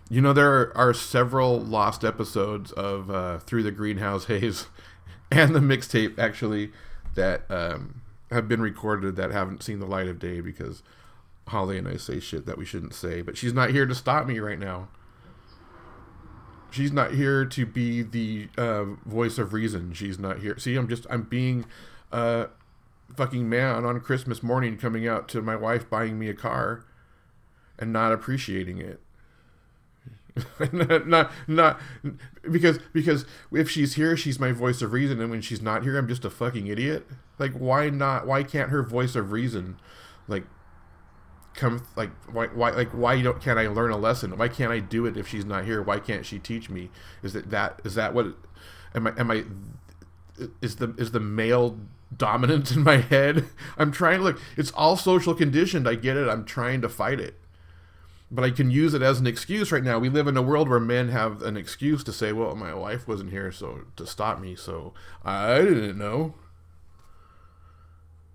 you 0.08 0.20
know 0.20 0.32
there 0.32 0.52
are, 0.52 0.76
are 0.76 0.94
several 0.94 1.58
lost 1.58 2.04
episodes 2.04 2.72
of 2.72 3.10
uh, 3.10 3.38
through 3.38 3.62
the 3.64 3.72
greenhouse 3.72 4.26
haze 4.26 4.66
and 5.30 5.54
the 5.54 5.60
mixtape 5.60 6.18
actually 6.18 6.70
that 7.14 7.50
um, 7.50 8.02
have 8.30 8.48
been 8.48 8.60
recorded 8.60 9.16
that 9.16 9.30
haven't 9.30 9.62
seen 9.62 9.78
the 9.78 9.86
light 9.86 10.08
of 10.08 10.18
day 10.18 10.40
because 10.40 10.82
Holly 11.48 11.78
and 11.78 11.86
I 11.86 11.96
say 11.96 12.18
shit 12.20 12.46
that 12.46 12.58
we 12.58 12.64
shouldn't 12.64 12.94
say. 12.94 13.22
But 13.22 13.36
she's 13.36 13.52
not 13.52 13.70
here 13.70 13.86
to 13.86 13.94
stop 13.94 14.26
me 14.26 14.38
right 14.38 14.58
now. 14.58 14.88
She's 16.70 16.92
not 16.92 17.14
here 17.14 17.44
to 17.44 17.64
be 17.64 18.02
the 18.02 18.48
uh, 18.58 18.84
voice 19.06 19.38
of 19.38 19.52
reason. 19.52 19.92
She's 19.92 20.18
not 20.18 20.40
here. 20.40 20.58
See, 20.58 20.76
I'm 20.76 20.88
just 20.88 21.06
I'm 21.08 21.22
being 21.22 21.64
a 22.12 22.48
fucking 23.14 23.48
man 23.48 23.84
on 23.84 24.00
Christmas 24.00 24.42
morning, 24.42 24.76
coming 24.76 25.06
out 25.06 25.28
to 25.28 25.40
my 25.40 25.56
wife 25.56 25.88
buying 25.88 26.18
me 26.18 26.28
a 26.28 26.34
car, 26.34 26.84
and 27.78 27.92
not 27.92 28.12
appreciating 28.12 28.78
it. 28.78 29.00
not, 31.06 31.30
not 31.48 31.80
because 32.50 32.78
because 32.92 33.24
if 33.52 33.70
she's 33.70 33.94
here 33.94 34.16
she's 34.16 34.38
my 34.38 34.52
voice 34.52 34.82
of 34.82 34.92
reason 34.92 35.20
and 35.20 35.30
when 35.30 35.40
she's 35.40 35.62
not 35.62 35.82
here 35.82 35.96
i'm 35.96 36.08
just 36.08 36.24
a 36.24 36.30
fucking 36.30 36.66
idiot. 36.66 37.06
Like 37.38 37.52
why 37.52 37.90
not 37.90 38.26
why 38.26 38.42
can't 38.42 38.70
her 38.70 38.82
voice 38.82 39.14
of 39.14 39.32
reason 39.32 39.78
like 40.28 40.44
come 41.54 41.86
like 41.96 42.10
why 42.30 42.48
why 42.48 42.70
like 42.70 42.90
why 42.90 43.20
don't 43.22 43.40
can't 43.40 43.58
i 43.58 43.66
learn 43.66 43.90
a 43.90 43.96
lesson? 43.96 44.36
Why 44.36 44.48
can't 44.48 44.72
i 44.72 44.78
do 44.78 45.06
it 45.06 45.16
if 45.16 45.26
she's 45.26 45.44
not 45.44 45.64
here? 45.64 45.82
Why 45.82 45.98
can't 45.98 46.26
she 46.26 46.38
teach 46.38 46.68
me? 46.68 46.90
Is 47.22 47.34
it 47.34 47.50
that 47.50 47.80
is 47.84 47.94
that 47.94 48.12
what 48.12 48.26
am 48.94 49.06
i 49.06 49.12
am 49.18 49.30
i 49.30 49.44
is 50.60 50.76
the 50.76 50.94
is 50.98 51.12
the 51.12 51.20
male 51.20 51.78
dominant 52.14 52.72
in 52.72 52.82
my 52.82 52.96
head? 53.12 53.46
I'm 53.78 53.90
trying 53.90 54.18
to 54.18 54.24
look 54.24 54.40
it's 54.56 54.70
all 54.72 54.96
social 54.96 55.34
conditioned. 55.34 55.88
I 55.88 55.94
get 55.94 56.18
it. 56.18 56.28
I'm 56.28 56.44
trying 56.44 56.82
to 56.82 56.90
fight 56.90 57.20
it 57.20 57.40
but 58.30 58.44
I 58.44 58.50
can 58.50 58.70
use 58.70 58.94
it 58.94 59.02
as 59.02 59.20
an 59.20 59.26
excuse 59.26 59.70
right 59.70 59.84
now. 59.84 59.98
We 59.98 60.08
live 60.08 60.26
in 60.26 60.36
a 60.36 60.42
world 60.42 60.68
where 60.68 60.80
men 60.80 61.10
have 61.10 61.42
an 61.42 61.56
excuse 61.56 62.02
to 62.04 62.12
say, 62.12 62.32
"Well, 62.32 62.56
my 62.56 62.74
wife 62.74 63.06
wasn't 63.06 63.30
here, 63.30 63.52
so 63.52 63.82
to 63.96 64.06
stop 64.06 64.40
me, 64.40 64.56
so 64.56 64.94
I 65.24 65.58
didn't 65.62 65.98
know." 65.98 66.34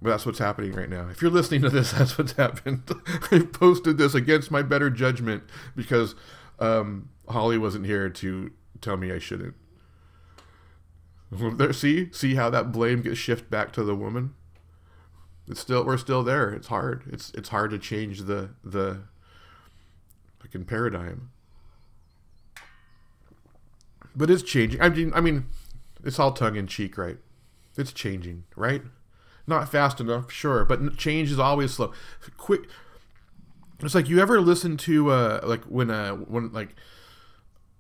But 0.02 0.12
that's 0.12 0.26
what's 0.26 0.40
happening 0.40 0.72
right 0.72 0.90
now. 0.90 1.10
If 1.10 1.22
you're 1.22 1.30
listening 1.30 1.62
to 1.62 1.70
this, 1.70 1.92
that's 1.98 2.18
what's 2.18 2.34
happened. 2.34 2.84
I 3.32 3.40
posted 3.40 3.98
this 3.98 4.16
against 4.16 4.50
my 4.50 4.62
better 4.62 4.90
judgment 4.90 5.44
because 5.76 6.16
um, 6.60 7.10
Holly 7.30 7.58
wasn't 7.58 7.86
here 7.86 8.10
to 8.10 8.52
tell 8.80 8.98
me 8.98 9.12
I 9.12 9.20
shouldn't. 9.20 9.56
There, 11.32 11.72
see, 11.72 12.12
see 12.12 12.36
how 12.36 12.50
that 12.50 12.72
blame 12.72 13.02
gets 13.02 13.18
shifted 13.18 13.50
back 13.50 13.72
to 13.74 13.84
the 13.84 13.96
woman. 13.96 14.34
It's 15.48 15.60
still 15.60 15.86
we're 15.86 15.98
still 15.98 16.24
there. 16.24 16.50
It's 16.52 16.68
hard. 16.68 17.04
It's 17.08 17.32
it's 17.32 17.50
hard 17.50 17.72
to 17.72 17.80
change 17.80 18.24
the 18.24 18.52
the 18.64 19.02
fucking 20.42 20.66
paradigm. 20.66 21.32
But 24.16 24.30
it's 24.30 24.44
changing. 24.44 24.82
I 24.82 24.90
mean, 24.90 25.12
I 25.14 25.22
mean, 25.22 25.46
it's 26.04 26.20
all 26.20 26.32
tongue 26.32 26.56
in 26.56 26.68
cheek, 26.68 26.98
right? 26.98 27.18
It's 27.78 27.94
changing, 27.94 28.44
right? 28.56 28.82
Not 29.48 29.72
fast 29.72 30.00
enough, 30.00 30.32
sure, 30.32 30.66
but 30.66 30.98
change 30.98 31.32
is 31.32 31.40
always 31.40 31.74
slow. 31.74 31.94
Quick. 32.38 32.62
It's 33.80 33.96
like 33.96 34.10
you 34.10 34.20
ever 34.20 34.42
listen 34.42 34.78
to 34.78 35.10
uh, 35.12 35.42
like 35.44 35.64
when 35.64 35.90
uh 35.90 36.12
when 36.12 36.52
like 36.52 36.76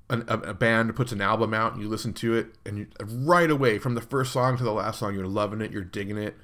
an, 0.09 0.25
a, 0.27 0.37
a, 0.39 0.53
band 0.53 0.95
puts 0.95 1.11
an 1.11 1.21
album 1.21 1.53
out 1.53 1.73
and 1.73 1.81
you 1.81 1.87
listen 1.87 2.11
to 2.13 2.35
it 2.35 2.47
and 2.65 2.79
you, 2.79 2.87
right 3.05 3.49
away 3.49 3.77
from 3.77 3.93
the 3.93 4.01
first 4.01 4.33
song 4.33 4.57
to 4.57 4.63
the 4.63 4.73
last 4.73 4.99
song 4.99 5.13
you're 5.13 5.27
loving 5.27 5.61
it, 5.61 5.71
you're 5.71 5.83
digging 5.83 6.17
it 6.17 6.35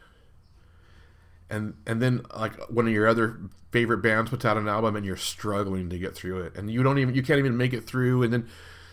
and 1.50 1.76
and 1.86 2.02
then 2.02 2.26
like 2.36 2.54
one 2.70 2.88
of 2.88 2.94
your 2.94 3.08
other 3.08 3.40
favorite 3.72 4.00
bands 4.00 4.30
puts 4.30 4.46
out 4.46 4.58
an 4.58 4.68
album 4.68 4.96
and 4.96 5.06
you're 5.06 5.18
struggling 5.18 5.90
to 5.90 6.00
get 6.00 6.16
through 6.16 6.42
it. 6.42 6.56
And 6.56 6.72
you 6.72 6.84
don't 6.84 7.00
even 7.00 7.16
you 7.16 7.24
can't 7.24 7.40
even 7.40 7.58
make 7.58 7.74
it 7.74 7.86
through. 7.86 8.24
And 8.24 8.34
then 8.34 8.48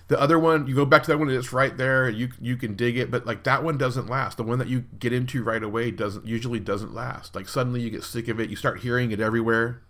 the 0.09 0.21
other 0.21 0.39
one 0.39 0.67
you 0.67 0.75
go 0.75 0.85
back 0.85 1.03
to 1.05 1.11
that 1.11 1.19
one 1.19 1.29
and 1.29 1.37
it's 1.37 1.53
right 1.53 1.77
there. 1.77 2.09
You 2.09 2.31
you 2.41 2.57
can 2.57 2.75
dig 2.75 2.97
it. 2.97 3.11
But 3.11 3.27
like 3.27 3.45
that 3.45 3.65
one 3.65 3.79
doesn't 3.79 4.09
last. 4.09 4.37
The 4.37 4.43
one 4.43 4.59
that 4.59 4.69
you 4.69 4.85
get 4.99 5.13
into 5.13 5.43
right 5.43 5.63
away 5.63 5.91
doesn't 5.91 6.27
usually 6.27 6.61
doesn't 6.61 6.95
last. 6.95 7.35
Like 7.35 7.49
suddenly 7.49 7.81
you 7.81 7.91
get 7.91 8.05
sick 8.05 8.29
of 8.29 8.41
it. 8.41 8.51
You 8.51 8.57
start 8.57 8.81
hearing 8.81 9.11
it 9.11 9.21
everywhere. 9.21 9.83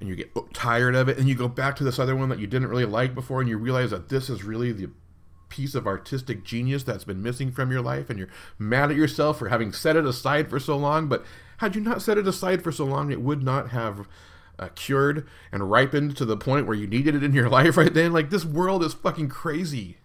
And 0.00 0.08
you 0.08 0.16
get 0.16 0.32
tired 0.52 0.96
of 0.96 1.08
it. 1.08 1.16
And 1.16 1.28
you 1.28 1.36
go 1.36 1.46
back 1.46 1.76
to 1.76 1.84
this 1.84 2.00
other 2.00 2.16
one 2.16 2.28
that 2.30 2.40
you 2.40 2.48
didn't 2.48 2.68
really 2.68 2.84
like 2.84 3.14
before 3.14 3.40
and 3.40 3.48
you 3.48 3.56
realize 3.56 3.90
that 3.90 4.08
this 4.08 4.28
is 4.28 4.42
really 4.42 4.72
the 4.72 4.90
piece 5.52 5.74
of 5.74 5.86
artistic 5.86 6.44
genius 6.44 6.82
that's 6.82 7.04
been 7.04 7.22
missing 7.22 7.52
from 7.52 7.70
your 7.70 7.82
life 7.82 8.08
and 8.08 8.18
you're 8.18 8.28
mad 8.58 8.90
at 8.90 8.96
yourself 8.96 9.38
for 9.38 9.50
having 9.50 9.70
set 9.70 9.96
it 9.96 10.06
aside 10.06 10.48
for 10.48 10.58
so 10.58 10.76
long 10.76 11.08
but 11.08 11.24
had 11.62 11.76
you 11.76 11.80
not 11.80 12.02
set 12.02 12.18
it 12.18 12.26
aside 12.26 12.60
for 12.60 12.72
so 12.72 12.84
long, 12.84 13.12
it 13.12 13.20
would 13.20 13.42
not 13.42 13.68
have 13.68 14.08
uh, 14.58 14.68
cured 14.74 15.24
and 15.52 15.70
ripened 15.70 16.16
to 16.16 16.24
the 16.24 16.36
point 16.36 16.66
where 16.66 16.76
you 16.76 16.88
needed 16.88 17.14
it 17.14 17.22
in 17.22 17.32
your 17.32 17.48
life 17.58 17.76
right 17.76 17.94
then. 17.94 18.12
Like, 18.12 18.30
this 18.30 18.44
world 18.44 18.82
is 18.82 18.94
fucking 18.94 19.28
crazy. 19.28 19.98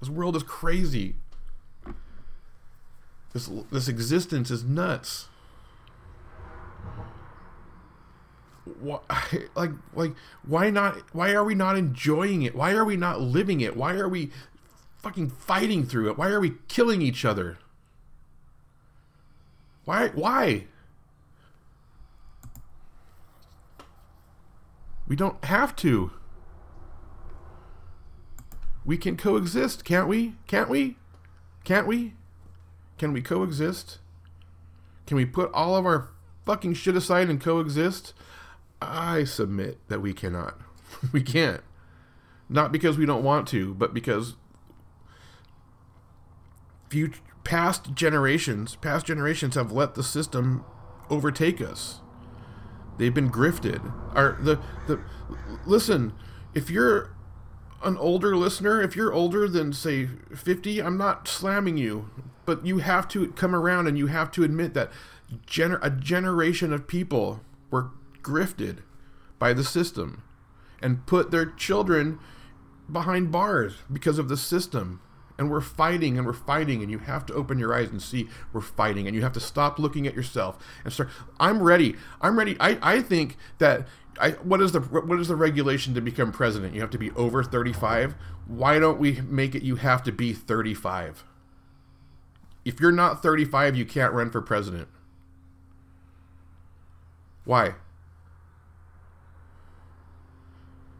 This 0.00 0.08
world 0.08 0.36
is 0.36 0.42
crazy. 0.42 1.16
This, 3.34 3.50
this 3.70 3.88
existence 3.88 4.50
is 4.50 4.64
nuts. 4.64 5.28
Why, 8.80 9.00
like, 9.54 9.72
like, 9.92 10.14
why 10.46 10.70
not? 10.70 10.96
Why 11.12 11.32
are 11.32 11.44
we 11.44 11.54
not 11.54 11.76
enjoying 11.76 12.40
it? 12.40 12.54
Why 12.54 12.72
are 12.72 12.86
we 12.86 12.96
not 12.96 13.20
living 13.20 13.60
it? 13.60 13.76
Why 13.76 13.94
are 13.94 14.08
we 14.08 14.30
fucking 15.02 15.30
fighting 15.30 15.84
through 15.86 16.10
it? 16.10 16.18
Why 16.18 16.28
are 16.28 16.40
we 16.40 16.54
killing 16.68 17.02
each 17.02 17.24
other? 17.24 17.58
Why? 19.84 20.08
Why? 20.08 20.66
We 25.06 25.16
don't 25.16 25.44
have 25.44 25.74
to. 25.76 26.12
We 28.84 28.96
can 28.96 29.16
coexist, 29.16 29.84
can't 29.84 30.08
we? 30.08 30.34
Can't 30.46 30.68
we? 30.68 30.96
Can't 31.64 31.86
we? 31.86 32.14
Can 32.98 33.12
we 33.12 33.20
coexist? 33.20 33.98
Can 35.06 35.16
we 35.16 35.26
put 35.26 35.52
all 35.52 35.76
of 35.76 35.84
our 35.84 36.08
fucking 36.46 36.74
shit 36.74 36.96
aside 36.96 37.28
and 37.28 37.40
coexist? 37.40 38.14
I 38.80 39.24
submit 39.24 39.78
that 39.88 40.00
we 40.00 40.12
cannot. 40.12 40.58
we 41.12 41.22
can't. 41.22 41.62
Not 42.48 42.72
because 42.72 42.98
we 42.98 43.06
don't 43.06 43.24
want 43.24 43.48
to, 43.48 43.74
but 43.74 43.94
because 43.94 44.34
future, 46.92 47.20
past 47.42 47.94
generations, 47.94 48.76
past 48.76 49.06
generations 49.06 49.54
have 49.54 49.72
let 49.72 49.94
the 49.94 50.02
system 50.02 50.62
overtake 51.08 51.60
us. 51.60 52.00
They've 52.98 53.14
been 53.14 53.30
grifted. 53.30 53.92
Are 54.14 54.36
the 54.38 54.60
the 54.86 55.00
listen, 55.66 56.12
if 56.54 56.68
you're 56.68 57.16
an 57.82 57.96
older 57.96 58.36
listener, 58.36 58.82
if 58.82 58.94
you're 58.94 59.12
older 59.12 59.48
than 59.48 59.72
say 59.72 60.06
50, 60.06 60.80
I'm 60.80 60.98
not 60.98 61.26
slamming 61.26 61.78
you, 61.78 62.10
but 62.44 62.66
you 62.66 62.78
have 62.78 63.08
to 63.08 63.28
come 63.32 63.56
around 63.56 63.86
and 63.86 63.96
you 63.96 64.06
have 64.08 64.30
to 64.32 64.44
admit 64.44 64.74
that 64.74 64.92
gener- 65.46 65.80
a 65.82 65.90
generation 65.90 66.72
of 66.72 66.86
people 66.86 67.40
were 67.70 67.90
grifted 68.22 68.82
by 69.38 69.52
the 69.52 69.64
system 69.64 70.22
and 70.82 71.06
put 71.06 71.30
their 71.30 71.46
children 71.46 72.18
behind 72.90 73.32
bars 73.32 73.76
because 73.90 74.18
of 74.18 74.28
the 74.28 74.36
system. 74.36 75.00
And 75.38 75.50
we're 75.50 75.60
fighting 75.60 76.18
and 76.18 76.26
we're 76.26 76.34
fighting, 76.34 76.82
and 76.82 76.90
you 76.90 76.98
have 76.98 77.26
to 77.26 77.34
open 77.34 77.58
your 77.58 77.74
eyes 77.74 77.88
and 77.88 78.02
see 78.02 78.28
we're 78.52 78.60
fighting, 78.60 79.06
and 79.06 79.16
you 79.16 79.22
have 79.22 79.32
to 79.32 79.40
stop 79.40 79.78
looking 79.78 80.06
at 80.06 80.14
yourself 80.14 80.58
and 80.84 80.92
start. 80.92 81.08
I'm 81.40 81.62
ready. 81.62 81.96
I'm 82.20 82.38
ready. 82.38 82.56
I, 82.60 82.78
I 82.82 83.00
think 83.00 83.36
that 83.58 83.88
I, 84.20 84.32
what 84.32 84.60
is 84.60 84.72
the 84.72 84.80
what 84.80 85.18
is 85.18 85.28
the 85.28 85.36
regulation 85.36 85.94
to 85.94 86.00
become 86.00 86.32
president? 86.32 86.74
You 86.74 86.80
have 86.80 86.90
to 86.90 86.98
be 86.98 87.10
over 87.12 87.42
35. 87.42 88.14
Why 88.46 88.78
don't 88.78 88.98
we 88.98 89.20
make 89.22 89.54
it 89.54 89.62
you 89.62 89.76
have 89.76 90.02
to 90.04 90.12
be 90.12 90.32
35? 90.32 91.24
If 92.64 92.78
you're 92.78 92.92
not 92.92 93.22
35, 93.22 93.74
you 93.74 93.84
can't 93.84 94.12
run 94.12 94.30
for 94.30 94.40
president. 94.40 94.88
Why? 97.44 97.74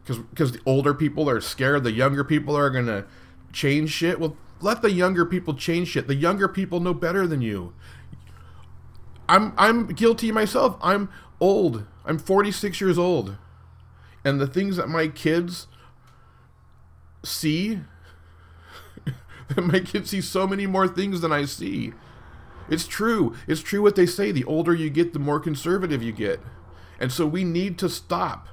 Because 0.03 0.19
because 0.19 0.53
the 0.53 0.61
older 0.67 0.95
people 0.95 1.29
are 1.29 1.41
scared, 1.41 1.85
the 1.85 1.93
younger 1.93 2.25
people 2.25 2.57
are 2.57 2.71
gonna 2.71 3.05
change 3.53 3.91
shit. 3.91 4.19
Well, 4.19 4.37
let 4.61 4.83
the 4.83 4.93
younger 4.93 5.25
people 5.27 5.55
change 5.55 5.89
shit. 5.89 6.07
The 6.07 6.15
younger 6.15 6.49
people 6.49 6.81
know 6.81 6.95
better 6.95 7.27
than 7.27 7.43
you. 7.43 7.73
I'm 9.29 9.53
I'm 9.57 9.87
guilty 9.89 10.33
myself. 10.33 10.77
I'm 10.83 11.09
old. 11.41 11.87
I'm 12.05 12.19
46 12.19 12.81
years 12.81 12.99
old. 12.99 13.37
And 14.25 14.41
the 14.41 14.47
things 14.47 14.77
that 14.77 14.89
my 14.89 15.09
kids 15.09 15.67
see 17.25 17.81
that 19.49 19.63
my 19.63 19.81
kids 19.81 20.11
see 20.11 20.21
so 20.21 20.47
many 20.47 20.67
more 20.67 20.89
things 20.89 21.21
than 21.21 21.33
I 21.33 21.45
see. 21.45 21.93
It's 22.69 22.87
true. 22.87 23.35
It's 23.47 23.61
true 23.61 23.83
what 23.83 23.97
they 23.97 24.07
say. 24.07 24.33
The 24.33 24.45
older 24.45 24.75
you 24.75 24.91
get, 24.91 25.13
the 25.13 25.19
more 25.19 25.41
conservative 25.41 26.03
you 26.03 26.13
get. 26.13 26.41
And 27.01 27.11
so 27.11 27.27
we 27.27 27.43
need 27.45 27.79
to 27.79 27.89
stop. 27.89 28.49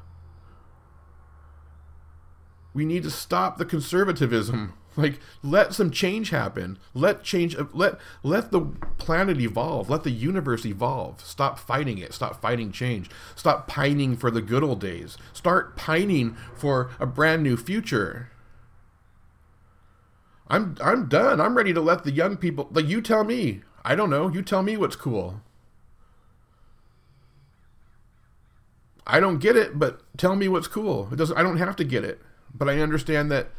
We 2.73 2.85
need 2.85 3.03
to 3.03 3.11
stop 3.11 3.57
the 3.57 3.65
conservatism. 3.65 4.73
Like 4.99 5.19
let 5.41 5.73
some 5.73 5.91
change 5.91 6.29
happen. 6.29 6.77
Let 6.93 7.23
change 7.23 7.55
let 7.73 7.97
let 8.21 8.51
the 8.51 8.61
planet 8.97 9.39
evolve. 9.39 9.89
Let 9.89 10.03
the 10.03 10.11
universe 10.11 10.65
evolve. 10.65 11.23
Stop 11.25 11.57
fighting 11.57 11.97
it. 11.99 12.13
Stop 12.13 12.41
fighting 12.41 12.73
change. 12.73 13.09
Stop 13.33 13.67
pining 13.67 14.17
for 14.17 14.29
the 14.29 14.41
good 14.41 14.61
old 14.61 14.81
days. 14.81 15.17
Start 15.31 15.77
pining 15.77 16.35
for 16.53 16.91
a 16.99 17.05
brand 17.05 17.43
new 17.43 17.55
future. 17.55 18.29
I'm 20.49 20.75
I'm 20.81 21.07
done. 21.07 21.39
I'm 21.39 21.55
ready 21.55 21.71
to 21.73 21.81
let 21.81 22.03
the 22.03 22.11
young 22.11 22.35
people 22.35 22.67
like 22.71 22.87
you 22.87 23.01
tell 23.01 23.23
me. 23.23 23.61
I 23.85 23.95
don't 23.95 24.09
know. 24.09 24.27
You 24.27 24.41
tell 24.41 24.63
me 24.63 24.75
what's 24.75 24.97
cool. 24.97 25.41
I 29.07 29.21
don't 29.21 29.39
get 29.39 29.55
it, 29.55 29.79
but 29.79 30.01
tell 30.17 30.35
me 30.35 30.49
what's 30.49 30.67
cool. 30.67 31.07
It 31.09 31.15
doesn't 31.15 31.37
I 31.37 31.43
don't 31.43 31.57
have 31.57 31.77
to 31.77 31.85
get 31.85 32.03
it. 32.03 32.19
But 32.53 32.67
I 32.67 32.79
understand 32.79 33.31
that 33.31 33.51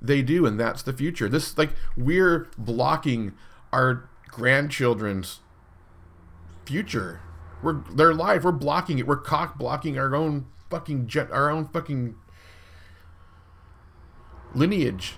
they 0.00 0.22
do 0.22 0.46
and 0.46 0.58
that's 0.58 0.82
the 0.82 0.92
future. 0.92 1.28
This 1.28 1.56
like 1.56 1.70
we're 1.96 2.48
blocking 2.58 3.34
our 3.72 4.08
grandchildren's 4.28 5.40
future. 6.64 7.20
We're 7.62 7.80
their 7.90 8.14
life. 8.14 8.44
We're 8.44 8.52
blocking 8.52 8.98
it. 8.98 9.06
We're 9.06 9.16
cock 9.16 9.58
blocking 9.58 9.98
our 9.98 10.14
own 10.14 10.46
fucking 10.70 11.06
jet 11.06 11.30
our 11.30 11.50
own 11.50 11.68
fucking 11.68 12.14
lineage. 14.54 15.16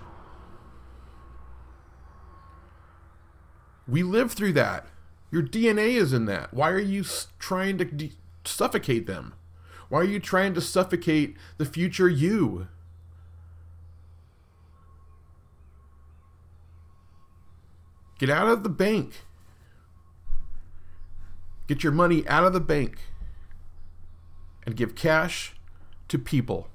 We 3.86 4.02
live 4.02 4.32
through 4.32 4.52
that. 4.52 4.86
Your 5.30 5.42
DNA 5.42 5.94
is 5.94 6.12
in 6.12 6.26
that. 6.26 6.52
Why 6.52 6.70
are 6.70 6.78
you 6.78 7.04
trying 7.38 7.78
to 7.78 7.84
de- 7.84 8.12
suffocate 8.44 9.06
them? 9.06 9.34
Why 9.88 10.00
are 10.00 10.04
you 10.04 10.20
trying 10.20 10.54
to 10.54 10.60
suffocate 10.60 11.36
the 11.56 11.64
future 11.64 12.08
you? 12.08 12.68
Get 18.18 18.30
out 18.30 18.48
of 18.48 18.62
the 18.62 18.68
bank. 18.68 19.24
Get 21.68 21.82
your 21.82 21.92
money 21.92 22.26
out 22.26 22.44
of 22.44 22.52
the 22.52 22.60
bank 22.60 22.98
and 24.66 24.76
give 24.76 24.94
cash 24.94 25.54
to 26.08 26.18
people. 26.18 26.68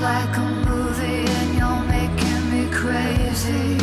like 0.00 0.36
a 0.36 0.40
movie 0.40 1.24
and 1.26 1.54
you're 1.58 1.82
making 1.86 2.50
me 2.52 2.70
crazy. 2.70 3.77